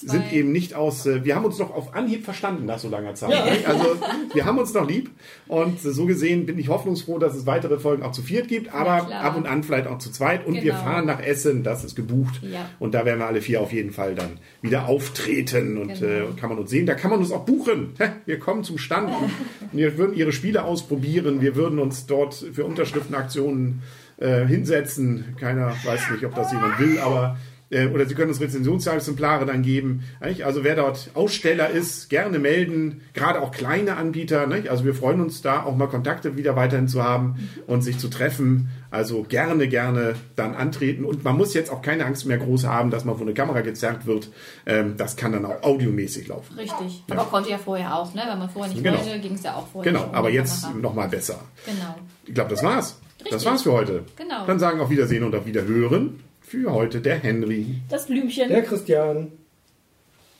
sind 0.00 0.32
eben 0.32 0.52
nicht 0.52 0.74
aus. 0.74 1.04
Äh, 1.04 1.22
wir 1.22 1.34
haben 1.36 1.44
uns 1.44 1.58
noch 1.58 1.70
auf 1.74 1.94
Anhieb 1.94 2.24
verstanden 2.24 2.64
nach 2.64 2.78
so 2.78 2.88
langer 2.88 3.14
Zeit. 3.14 3.28
nicht? 3.52 3.68
Also 3.68 3.84
wir 4.32 4.46
haben 4.46 4.56
uns 4.56 4.72
noch 4.72 4.88
lieb 4.88 5.10
und 5.48 5.84
äh, 5.84 5.90
so 5.90 6.06
gesehen 6.06 6.46
bin 6.46 6.58
ich 6.58 6.68
hoffnungsfroh, 6.70 7.18
dass 7.18 7.34
es 7.34 7.44
weitere 7.44 7.78
Folgen 7.78 8.02
auch 8.04 8.12
zu 8.12 8.22
viert 8.22 8.48
gibt, 8.48 8.72
aber 8.72 9.12
ab 9.14 9.36
und 9.36 9.46
an 9.46 9.62
vielleicht 9.64 9.86
auch 9.86 9.98
zu 9.98 10.10
zweit. 10.12 10.46
Und 10.46 10.54
wir 10.54 10.62
Genau. 10.62 10.76
fahren 10.82 11.04
nach 11.04 11.20
Essen, 11.20 11.62
das 11.62 11.84
ist 11.84 11.94
gebucht. 11.94 12.40
Ja. 12.42 12.70
Und 12.78 12.94
da 12.94 13.04
werden 13.04 13.18
wir 13.18 13.26
alle 13.26 13.42
vier 13.42 13.60
auf 13.60 13.70
jeden 13.70 13.92
Fall 13.92 14.14
dann 14.14 14.38
wieder 14.62 14.88
auftreten 14.88 15.76
und 15.76 16.00
Genau. 16.00 16.30
äh, 16.30 16.40
kann 16.40 16.48
man 16.48 16.58
uns 16.58 16.70
sehen. 16.70 16.86
Da 16.86 16.94
kann 16.94 17.10
man 17.10 17.20
uns 17.20 17.30
auch 17.32 17.44
buchen. 17.44 17.92
Wir 18.24 18.38
kommen 18.38 18.64
zum 18.64 18.78
Stand. 18.78 18.93
Und 19.02 19.30
wir 19.72 19.98
würden 19.98 20.14
ihre 20.14 20.32
Spiele 20.32 20.64
ausprobieren. 20.64 21.40
Wir 21.40 21.56
würden 21.56 21.78
uns 21.78 22.06
dort 22.06 22.34
für 22.34 22.64
Unterschriftenaktionen 22.64 23.82
äh, 24.18 24.46
hinsetzen. 24.46 25.36
Keiner 25.38 25.74
weiß 25.84 26.10
nicht, 26.12 26.24
ob 26.24 26.34
das 26.34 26.52
jemand 26.52 26.78
will, 26.78 26.98
aber 26.98 27.36
äh, 27.74 27.86
oder 27.88 28.06
Sie 28.06 28.14
können 28.14 28.30
uns 28.30 28.40
Rezensionsexemplare 28.40 29.44
dann 29.46 29.62
geben. 29.62 30.04
Nicht? 30.24 30.44
Also 30.44 30.64
wer 30.64 30.76
dort 30.76 31.10
Aussteller 31.14 31.70
ist, 31.70 32.08
gerne 32.10 32.38
melden. 32.38 33.02
Gerade 33.12 33.40
auch 33.42 33.50
kleine 33.50 33.96
Anbieter. 33.96 34.46
Nicht? 34.46 34.68
Also 34.68 34.84
wir 34.84 34.94
freuen 34.94 35.20
uns 35.20 35.42
da 35.42 35.62
auch 35.64 35.76
mal 35.76 35.88
Kontakte 35.88 36.36
wieder 36.36 36.56
weiterhin 36.56 36.88
zu 36.88 37.02
haben 37.02 37.48
und 37.66 37.82
sich 37.82 37.98
zu 37.98 38.08
treffen. 38.08 38.68
Also 38.90 39.24
gerne, 39.24 39.66
gerne 39.68 40.14
dann 40.36 40.54
antreten. 40.54 41.04
Und 41.04 41.24
man 41.24 41.36
muss 41.36 41.52
jetzt 41.52 41.70
auch 41.72 41.82
keine 41.82 42.04
Angst 42.04 42.26
mehr 42.26 42.38
groß 42.38 42.64
haben, 42.66 42.90
dass 42.90 43.04
man 43.04 43.16
vor 43.16 43.26
eine 43.26 43.34
Kamera 43.34 43.60
gezerrt 43.62 44.06
wird. 44.06 44.30
Ähm, 44.66 44.94
das 44.96 45.16
kann 45.16 45.32
dann 45.32 45.44
auch 45.44 45.62
audiomäßig 45.62 46.28
laufen. 46.28 46.56
Richtig. 46.56 47.02
Aber 47.10 47.24
konnte 47.24 47.50
ja 47.50 47.58
vorher 47.58 47.96
auch, 47.96 48.14
ne? 48.14 48.22
Wenn 48.28 48.38
man 48.38 48.48
vorher 48.48 48.72
nicht 48.72 48.84
Genau. 48.84 48.98
wollte, 48.98 49.18
ging 49.18 49.34
es 49.34 49.42
ja 49.42 49.54
auch 49.54 49.66
vorher. 49.66 49.92
Genau, 49.92 50.10
aber 50.12 50.30
jetzt 50.30 50.62
Kamera. 50.62 50.80
noch 50.80 50.94
mal 50.94 51.08
besser. 51.08 51.40
Genau. 51.66 51.96
Ich 52.24 52.34
glaube, 52.34 52.50
das 52.50 52.62
war's. 52.62 53.00
Das 53.18 53.32
Richtig. 53.32 53.50
war's 53.50 53.62
für 53.62 53.72
heute. 53.72 54.04
Genau. 54.16 54.46
Dann 54.46 54.58
sagen 54.58 54.80
auf 54.80 54.90
Wiedersehen 54.90 55.24
und 55.24 55.34
auf 55.34 55.46
Wiederhören 55.46 56.20
für 56.44 56.72
heute 56.72 57.00
der 57.00 57.18
Henry. 57.18 57.80
Das 57.88 58.06
Blümchen. 58.06 58.48
Der 58.48 58.62
Christian. 58.62 59.32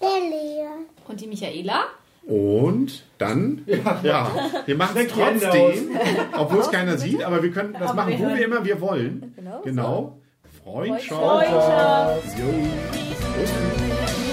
Der 0.01 0.09
Leon. 0.09 0.87
Und 1.09 1.21
die 1.21 1.27
Michaela? 1.27 1.87
Und 2.27 3.05
dann, 3.19 3.65
ja, 4.03 4.31
wir 4.65 4.77
machen 4.77 4.97
es 4.97 5.13
trotzdem, 5.13 5.91
obwohl 6.39 6.61
es 6.61 6.71
keiner 6.71 6.97
sieht, 6.97 7.23
aber 7.23 7.43
wir 7.43 7.51
können 7.51 7.75
das 7.75 7.91
Aber 7.91 7.95
machen, 7.95 8.19
wir 8.19 8.27
wo 8.27 8.35
wir 8.35 8.45
immer 8.45 8.65
wir 8.65 8.81
wollen. 8.81 9.35
Genau. 9.37 9.61
Genau. 9.63 10.19
Freundschaft. 10.63 11.11
Freundschaft. 11.11 12.39
Jo. 12.39 14.24